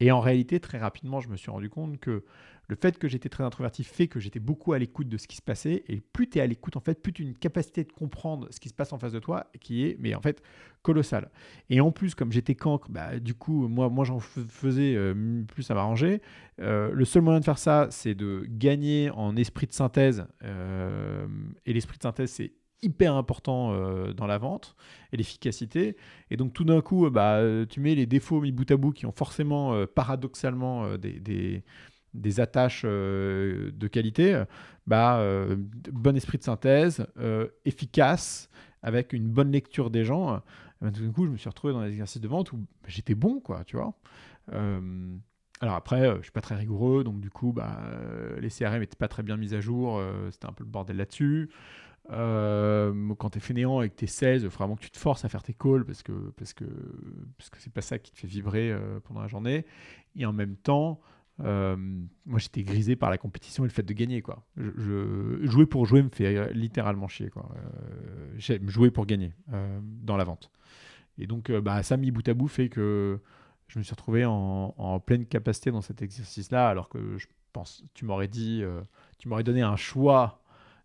[0.00, 2.24] Et en réalité, très rapidement, je me suis rendu compte que
[2.68, 5.36] le fait que j'étais très introverti fait que j'étais beaucoup à l'écoute de ce qui
[5.36, 5.84] se passait.
[5.88, 8.48] Et plus tu es à l'écoute, en fait, plus tu as une capacité de comprendre
[8.50, 10.42] ce qui se passe en face de toi qui est, mais en fait,
[10.82, 11.30] colossale.
[11.70, 15.64] Et en plus, comme j'étais cancre, bah, du coup, moi, moi j'en faisais, euh, plus
[15.64, 16.20] ça m'arrangeait.
[16.60, 20.26] Euh, le seul moyen de faire ça, c'est de gagner en esprit de synthèse.
[20.42, 21.26] Euh,
[21.66, 22.52] et l'esprit de synthèse, c'est
[22.82, 24.76] hyper important euh, dans la vente
[25.12, 25.96] et l'efficacité.
[26.30, 29.06] Et donc tout d'un coup, bah, tu mets les défauts mis bout à bout qui
[29.06, 31.62] ont forcément, euh, paradoxalement, euh, des,
[32.14, 34.42] des, attaches de qualité.
[34.86, 35.24] Bah,
[35.90, 37.06] bon esprit de synthèse,
[37.64, 38.50] efficace,
[38.82, 40.42] avec une bonne lecture des gens.
[40.84, 43.14] Et tout d'un coup, je me suis retrouvé dans des exercices de vente où j'étais
[43.14, 43.94] bon, quoi, tu vois.
[45.60, 47.80] alors après, je suis pas très rigoureux, donc du coup, bah,
[48.38, 49.98] les CRM n'étaient pas très bien mis à jour,
[50.30, 51.48] c'était un peu le bordel là-dessus.
[52.10, 54.90] Euh, quand tu es fainéant et que tu es 16, il faut vraiment que tu
[54.90, 56.64] te forces à faire tes calls parce que parce que
[57.38, 59.64] parce que c'est pas ça qui te fait vibrer euh, pendant la journée.
[60.16, 61.00] Et en même temps,
[61.40, 61.76] euh,
[62.26, 64.44] moi j'étais grisé par la compétition et le fait de gagner quoi.
[64.56, 67.48] Je, jouer pour jouer me fait littéralement chier quoi.
[68.36, 69.32] J'aime jouer pour gagner
[70.02, 70.50] dans la vente.
[71.18, 73.20] Et donc bah, ça mis bout à bout fait que
[73.68, 77.84] je me suis retrouvé en, en pleine capacité dans cet exercice-là alors que je pense
[77.94, 78.62] tu m'aurais dit
[79.18, 80.41] tu m'aurais donné un choix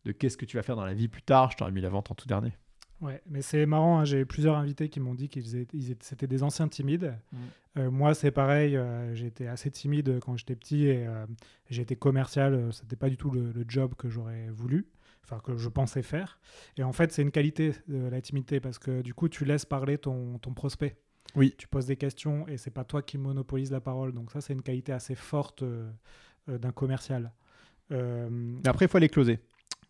[0.07, 1.89] de qu'est-ce que tu vas faire dans la vie plus tard, je t'aurais mis la
[1.89, 2.53] vente en tout dernier.
[3.01, 6.67] Ouais, mais c'est marrant, hein, j'ai plusieurs invités qui m'ont dit qu'ils étaient, des anciens
[6.67, 7.13] timides.
[7.31, 7.37] Mm.
[7.77, 11.27] Euh, moi, c'est pareil, euh, j'étais assez timide quand j'étais petit et euh,
[11.69, 14.87] j'étais commercial, c'était pas du tout le, job que j'aurais voulu,
[15.23, 16.39] enfin que je pensais faire.
[16.77, 19.65] Et en fait, c'est une qualité de la timidité parce que du coup, tu laisses
[19.65, 20.97] parler ton, ton prospect.
[21.35, 21.53] Oui.
[21.57, 24.13] Tu poses des questions et c'est pas toi qui monopolise la parole.
[24.13, 25.63] Donc ça, c'est une qualité assez forte
[26.47, 27.31] d'un commercial.
[27.91, 29.39] après, il faut aller closer.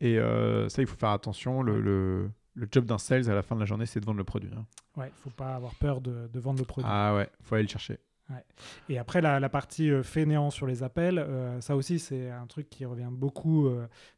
[0.01, 1.61] Et euh, ça, il faut faire attention.
[1.61, 4.17] Le, le, le job d'un sales à la fin de la journée, c'est de vendre
[4.17, 4.51] le produit.
[4.55, 4.65] Hein.
[4.95, 6.89] Ouais, il faut pas avoir peur de, de, vendre le produit.
[6.91, 7.99] Ah ouais, faut aller le chercher.
[8.29, 8.43] Ouais.
[8.89, 12.45] Et après, la, la partie euh, fainéant sur les appels, euh, ça aussi, c'est un
[12.45, 13.69] truc qui revient beaucoup,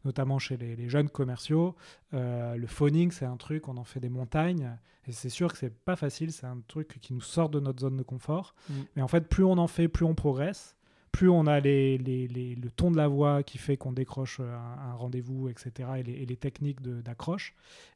[0.03, 1.75] notamment chez les, les, jeunes commerciaux.
[2.11, 4.77] le phoning, c'est un truc, on en fait des montagnes.
[5.07, 7.79] Et c'est sûr que c'est pas facile, c'est un truc qui nous sort de notre
[7.79, 8.53] zone de confort.
[8.69, 8.73] Mm.
[8.95, 10.75] Mais en fait, plus on en fait, plus on progresse
[11.11, 14.55] plus on a les, les, le ton de la voix qui fait qu'on décroche euh,
[14.55, 17.53] un, rendez-vous, etc., et les, techniques d'accroche.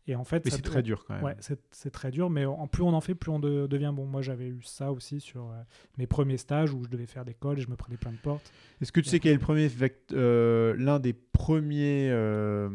[0.07, 1.23] Et en fait, mais c'est très dur quand même.
[1.23, 1.35] Ouais,
[1.71, 4.05] c'est très dur, mais en plus on en fait, plus on devient bon.
[4.05, 5.61] Moi, j'avais eu ça aussi sur euh,
[5.97, 8.17] mes premiers stages où je devais faire des calls et je me prenais plein de
[8.17, 8.51] portes.
[8.81, 9.69] Est-ce que tu sais quel est le premier,
[10.11, 12.69] euh, l'un des premiers, euh,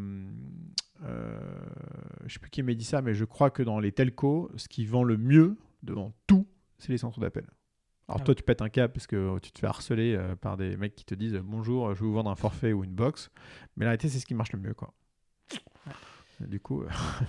[2.26, 4.68] je sais plus qui m'a dit ça, mais je crois que dans les telcos, ce
[4.68, 6.46] qui vend le mieux devant tout,
[6.78, 7.44] c'est les centres d'appel.
[8.08, 10.56] Alors ah toi, tu pètes un câble parce que tu te fais harceler euh, par
[10.56, 13.30] des mecs qui te disent bonjour, je vais vous vendre un forfait ou une box.
[13.76, 14.72] Mais la réalité, c'est ce qui marche le mieux.
[14.72, 14.94] Quoi.
[16.40, 16.84] Du coup,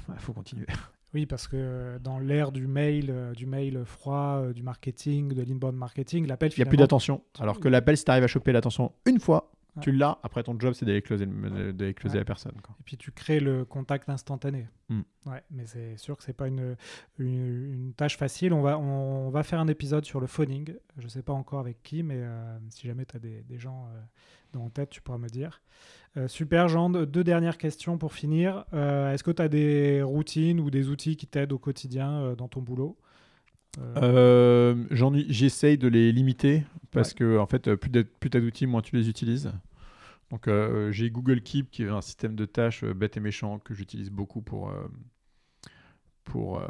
[0.09, 0.67] il faut continuer.
[1.13, 5.41] Oui, parce que euh, dans l'ère du mail, euh, du mail froid, du marketing, de
[5.41, 7.23] l'inbound marketing, l'appel Il n'y a plus d'attention.
[7.39, 10.19] Alors que l'appel, si tu arrives à choper l'attention une fois, tu l'as.
[10.23, 12.53] Après, ton job, c'est d'aller closer, la personne.
[12.57, 14.67] Et puis, tu crées le contact instantané.
[14.89, 15.01] Hmm.
[15.27, 16.75] Ouais, mais c'est sûr que c'est pas une,
[17.19, 18.53] une, tâche facile.
[18.53, 20.73] On va, on, va faire un épisode sur le phoning.
[20.97, 23.87] Je sais pas encore avec qui, mais euh, si jamais tu as des, des gens
[23.93, 23.99] euh,
[24.53, 25.61] dans la tête, tu pourras me dire.
[26.17, 26.89] Euh, super, Jean.
[26.89, 28.65] Deux dernières questions pour finir.
[28.73, 32.61] Est-ce que tu as des routines ou des outils qui t'aident au quotidien dans ton
[32.61, 32.97] boulot?
[35.29, 39.07] J'essaye de les limiter parce que en fait, plus tu as d'outils, moins tu les
[39.07, 39.51] utilises.
[40.29, 43.59] Donc euh, j'ai Google Keep qui est un système de tâches euh, bête et méchant
[43.59, 44.87] que j'utilise beaucoup pour, euh,
[46.23, 46.61] pour,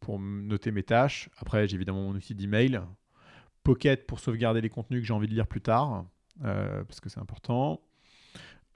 [0.00, 1.28] pour noter mes tâches.
[1.38, 2.80] Après j'ai évidemment mon outil d'email.
[3.64, 6.04] Pocket pour sauvegarder les contenus que j'ai envie de lire plus tard,
[6.42, 7.80] parce que c'est important.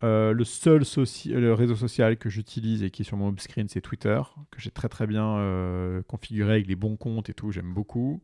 [0.01, 0.83] le seul
[1.27, 4.19] le réseau social que j'utilise et qui est sur mon home screen, c'est Twitter,
[4.51, 8.23] que j'ai très très bien configuré avec les bons comptes et tout, j'aime beaucoup.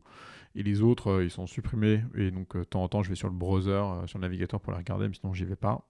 [0.55, 2.01] Et les autres, euh, ils sont supprimés.
[2.15, 4.23] Et donc, euh, de temps en temps, je vais sur le browser, euh, sur le
[4.23, 5.85] navigateur pour les regarder, mais sinon, j'y vais pas.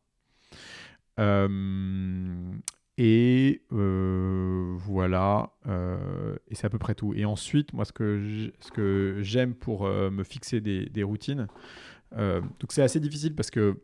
[2.98, 5.52] et voilà.
[6.48, 7.14] et c'est à peu près tout.
[7.14, 11.48] Et ensuite, moi, ce que j'aime pour me fixer des, des routines,
[12.12, 13.80] donc c'est assez difficile parce que.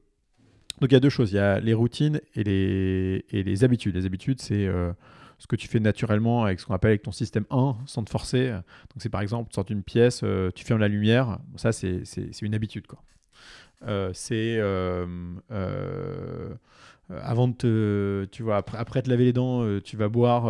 [0.80, 1.32] Donc, il y a deux choses.
[1.32, 3.96] Il y a les routines et les, et les habitudes.
[3.96, 4.68] Les habitudes, c'est
[5.42, 8.12] ce que tu fais naturellement avec ce qu'on appelle avec ton système 1 sans te
[8.12, 8.52] forcer.
[8.52, 12.04] Donc c'est par exemple, tu sors d'une pièce, euh, tu fermes la lumière, ça c'est
[12.44, 12.86] une habitude.
[12.86, 13.02] Quoi.
[14.14, 14.60] c'est
[17.24, 20.46] avant de te, tu vois, après, te laver les dents, tu vas boire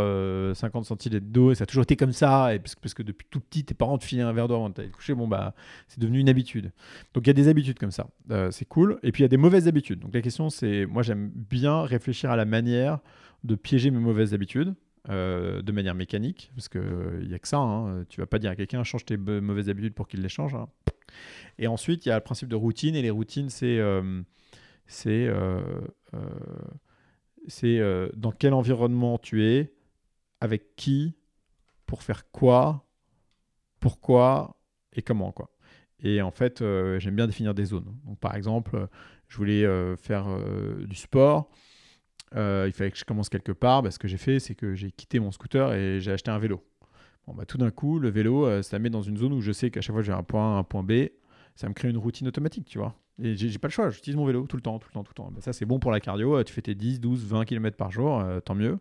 [0.55, 3.39] 50 centilitres d'eau, et ça a toujours été comme ça, et parce, que depuis tout
[3.39, 5.53] petit, tes parents te filaient un verre d'eau avant de te coucher, bon bah,
[5.87, 6.71] c'est devenu une habitude.
[7.13, 8.07] Donc il y a des habitudes comme ça,
[8.51, 8.99] c'est cool.
[9.03, 9.99] Et puis il y a des mauvaises habitudes.
[9.99, 12.99] Donc la question, c'est, moi j'aime bien réfléchir à la manière
[13.43, 14.73] de piéger mes mauvaises habitudes.
[15.09, 17.57] Euh, de manière mécanique, parce qu'il il n'y a que ça.
[17.57, 18.05] Hein.
[18.07, 20.53] Tu vas pas dire à quelqu'un change tes mauvaises habitudes pour qu'il les change.
[20.53, 20.67] Hein.
[21.57, 24.21] Et ensuite, il y a le principe de routine, et les routines, c'est euh,
[24.91, 25.61] c'est euh,
[27.47, 27.79] c'est
[28.15, 29.73] dans quel environnement tu es,
[30.39, 31.15] avec qui,
[31.85, 32.87] pour faire quoi,
[33.79, 34.61] pourquoi
[34.93, 35.31] et comment.
[35.31, 35.49] Quoi.
[35.99, 36.59] Et en fait,
[36.99, 37.95] j'aime bien définir des zones.
[38.19, 38.87] Par exemple,
[39.27, 39.65] je voulais
[39.97, 40.27] faire
[40.85, 41.49] du sport.
[42.35, 43.83] Euh, il fallait que je commence quelque part.
[43.83, 46.39] Bah, ce que j'ai fait, c'est que j'ai quitté mon scooter et j'ai acheté un
[46.39, 46.63] vélo.
[47.27, 49.71] Bah, tout d'un coup, le vélo, euh, ça met dans une zone où je sais
[49.71, 51.09] qu'à chaque fois que j'ai un point A, un point B,
[51.55, 52.95] ça me crée une routine automatique, tu vois.
[53.23, 55.11] Et j'ai pas le choix, j'utilise mon vélo tout le temps, tout le temps, tout
[55.11, 55.31] le temps.
[55.31, 56.37] Bah, ça, c'est bon pour la cardio.
[56.37, 58.79] Euh, tu fais tes 10, 12, 20 km par jour, euh, tant mieux.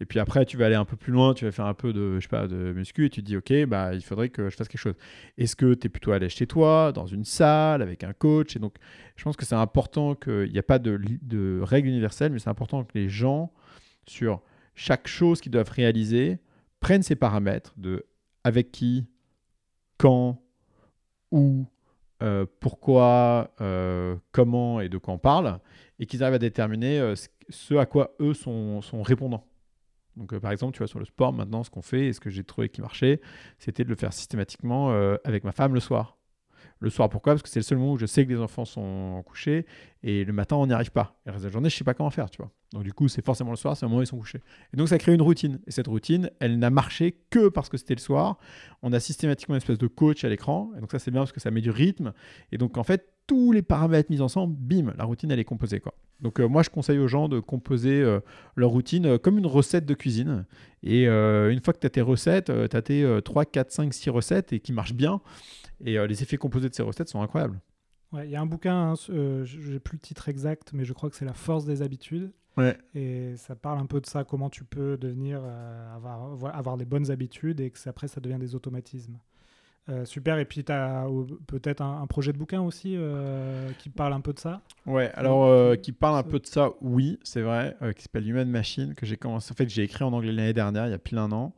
[0.00, 1.92] Et puis après, tu vas aller un peu plus loin, tu vas faire un peu
[1.92, 4.50] de, je sais pas, de muscu et tu te dis, OK, bah, il faudrait que
[4.50, 4.94] je fasse quelque chose.
[5.36, 8.54] Est-ce que tu es plutôt à l'aise chez toi, dans une salle, avec un coach?
[8.54, 8.76] Et donc,
[9.16, 12.50] je pense que c'est important qu'il n'y a pas de, de règle universelle, mais c'est
[12.50, 13.52] important que les gens,
[14.06, 14.42] sur
[14.74, 16.38] chaque chose qu'ils doivent réaliser,
[16.80, 18.04] prennent ces paramètres de
[18.44, 19.06] avec qui,
[19.98, 20.42] quand,
[21.30, 21.66] où,
[22.22, 25.58] euh, pourquoi, euh, comment et de quoi on parle,
[25.98, 27.14] et qu'ils arrivent à déterminer euh,
[27.48, 29.44] ce à quoi eux sont, sont répondants.
[30.16, 32.30] Donc, par exemple, tu vois, sur le sport, maintenant, ce qu'on fait et ce que
[32.30, 33.20] j'ai trouvé qui marchait,
[33.58, 34.90] c'était de le faire systématiquement
[35.24, 36.18] avec ma femme le soir.
[36.82, 37.34] Le soir, pourquoi?
[37.34, 39.66] Parce que c'est le seul moment où je sais que les enfants sont couchés
[40.02, 41.16] et le matin, on n'y arrive pas.
[41.24, 42.50] Et le reste de la journée, je ne sais pas comment faire, tu vois.
[42.72, 44.40] Donc, du coup, c'est forcément le soir, c'est le moment où ils sont couchés.
[44.74, 45.60] Et donc, ça crée une routine.
[45.68, 48.36] Et cette routine, elle n'a marché que parce que c'était le soir.
[48.82, 50.72] On a systématiquement une espèce de coach à l'écran.
[50.76, 52.12] Et donc, ça, c'est bien parce que ça met du rythme.
[52.50, 55.78] Et donc, en fait, tous les paramètres mis ensemble, bim, la routine, elle est composée,
[55.78, 55.94] quoi.
[56.22, 58.20] Donc, euh, moi, je conseille aux gens de composer euh,
[58.56, 60.46] leur routine euh, comme une recette de cuisine.
[60.84, 64.10] Et une fois que tu as tes recettes, tu as tes 3, 4, 5, 6
[64.10, 65.20] recettes et qui marchent bien
[65.84, 67.60] et euh, les effets composés de ces recettes sont incroyables.
[68.14, 70.92] Il y a un bouquin, hein, euh, je n'ai plus le titre exact, mais je
[70.92, 72.30] crois que c'est La force des habitudes.
[72.58, 72.76] Ouais.
[72.94, 76.84] Et ça parle un peu de ça, comment tu peux devenir, euh, avoir, avoir des
[76.84, 79.18] bonnes habitudes et que après ça devient des automatismes.
[79.88, 81.06] Euh, super, et puis tu as
[81.48, 84.62] peut-être un, projet de bouquin aussi euh, qui parle un peu de ça?
[84.86, 88.48] Ouais, alors euh, qui parle un peu de ça, oui, c'est vrai, qui s'appelle Human
[88.48, 90.98] Machine, que j'ai commencé, en fait, j'ai écrit en anglais l'année dernière, il y a
[90.98, 91.52] pile un an.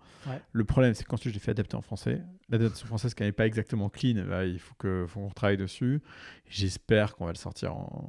[0.53, 3.33] Le problème, c'est que quand je l'ai fait adapter en français, l'adaptation française, qui n'est
[3.33, 6.01] pas exactement clean, bah, il faut qu'on travaille dessus.
[6.49, 8.09] J'espère qu'on va le sortir en,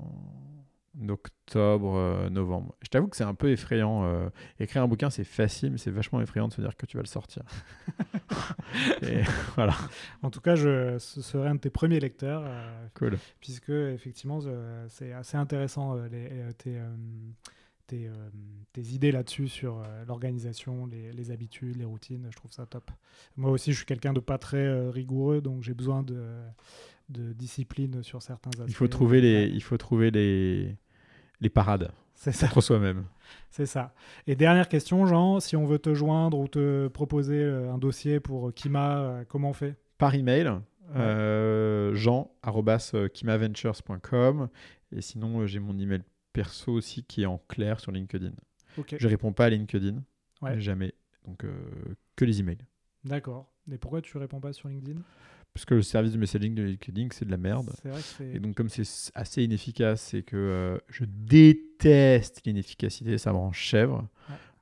[1.09, 2.75] octobre, euh, novembre.
[2.81, 4.05] Je t'avoue que c'est un peu effrayant.
[4.05, 4.29] Euh,
[4.59, 7.03] écrire un bouquin, c'est facile, mais c'est vachement effrayant de se dire que tu vas
[7.03, 7.43] le sortir.
[9.01, 9.21] Et
[9.55, 9.75] voilà.
[10.21, 12.43] En tout cas, je, ce serait un de tes premiers lecteurs.
[12.45, 13.17] Euh, cool.
[13.39, 14.39] Puisque, effectivement,
[14.89, 16.79] c'est assez intéressant les, tes,
[17.87, 18.09] tes,
[18.73, 22.27] tes, idées là-dessus sur l'organisation, les, les, habitudes, les routines.
[22.31, 22.89] Je trouve ça top.
[23.37, 26.23] Moi aussi, je suis quelqu'un de pas très rigoureux, donc j'ai besoin de
[27.09, 28.67] de discipline sur certains aspects.
[28.67, 30.75] Il faut trouver les, il faut trouver les,
[31.41, 31.91] les parades.
[32.15, 32.47] C'est ça.
[32.47, 33.05] Contre soi-même.
[33.49, 33.93] C'est ça.
[34.27, 38.19] Et dernière question, Jean, si on veut te joindre ou te proposer euh, un dossier
[38.19, 39.75] pour Kima, euh, comment on fait?
[39.97, 40.51] Par email,
[40.95, 44.49] euh, jean.kimaventures.com.
[44.91, 46.01] Et sinon, j'ai mon email
[46.33, 48.31] perso aussi qui est en clair sur LinkedIn.
[48.77, 50.01] Je Je réponds pas à LinkedIn.
[50.57, 50.93] Jamais.
[51.25, 51.45] Donc,
[52.15, 52.57] que les emails.
[53.03, 53.51] D'accord.
[53.71, 55.01] Et pourquoi tu réponds pas sur LinkedIn?
[55.55, 57.71] Parce que le service de messaging de LinkedIn, c'est de la merde.
[57.85, 58.01] Vrai
[58.33, 58.83] et donc, comme c'est
[59.15, 64.05] assez inefficace, c'est que euh, je déteste l'inefficacité, ça me rend chèvre.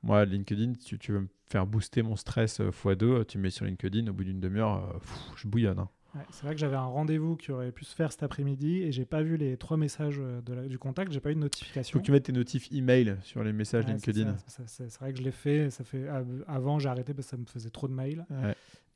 [0.04, 3.50] Moi, LinkedIn, si tu veux me faire booster mon stress euh, x2, tu me mets
[3.50, 4.98] sur LinkedIn, au bout d'une demi-heure, euh,
[5.34, 5.80] je bouillonne.
[5.80, 5.88] Hein.
[6.30, 9.04] c'est vrai que j'avais un rendez-vous qui aurait pu se faire cet après-midi et j'ai
[9.04, 11.94] pas vu les trois messages de du contact, j'ai pas eu de notification.
[11.94, 14.36] Faut que tu mettes tes notifs email sur les messages LinkedIn.
[14.46, 15.70] C'est vrai que je l'ai fait.
[15.70, 16.06] Ça fait
[16.46, 18.24] avant j'ai arrêté parce que ça me faisait trop de mails.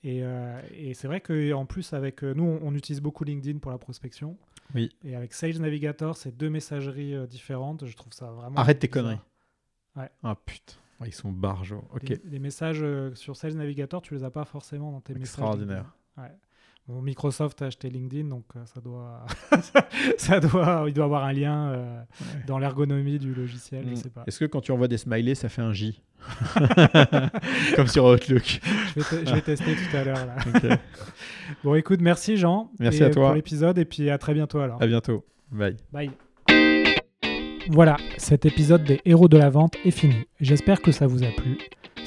[0.05, 3.79] Euh, et, c'est vrai qu'en plus, avec euh, nous, on, utilise beaucoup LinkedIn pour la
[3.79, 4.37] prospection.
[4.75, 4.91] Oui.
[5.05, 7.87] Et avec Sales Navigator, c'est deux messageries euh, différentes.
[7.87, 8.57] Je trouve ça vraiment.
[8.57, 9.21] Arrête tes conneries.
[9.97, 10.11] Ouais.
[10.23, 10.75] Ah putain.
[11.05, 11.85] Ils sont barjots.
[11.95, 12.13] Ok.
[12.25, 12.85] Les, messages
[13.15, 15.29] sur Sales Navigator, tu les as pas forcément dans tes messages.
[15.29, 15.95] Extraordinaire.
[16.17, 16.33] Ouais.
[16.89, 19.27] Microsoft a acheté LinkedIn, donc euh, ça doit,
[20.17, 22.03] ça doit, il doit avoir un lien euh,
[22.47, 23.87] dans l'ergonomie du logiciel.
[23.87, 23.97] Mm.
[23.97, 24.25] sais pas.
[24.27, 26.01] Est-ce que quand tu envoies des smileys, ça fait un J
[27.77, 28.61] Comme sur Outlook.
[28.97, 30.27] je, vais tester tout à l'heure.
[31.65, 32.71] bon, écoute, merci Jean.
[32.79, 34.83] Merci à toi pour l'épisode et puis à très bientôt alors.
[34.83, 35.25] À bientôt.
[35.51, 35.77] Bye.
[35.93, 36.11] Bye.
[37.71, 40.25] Voilà, cet épisode des héros de la vente est fini.
[40.41, 41.59] J'espère que ça vous a plu.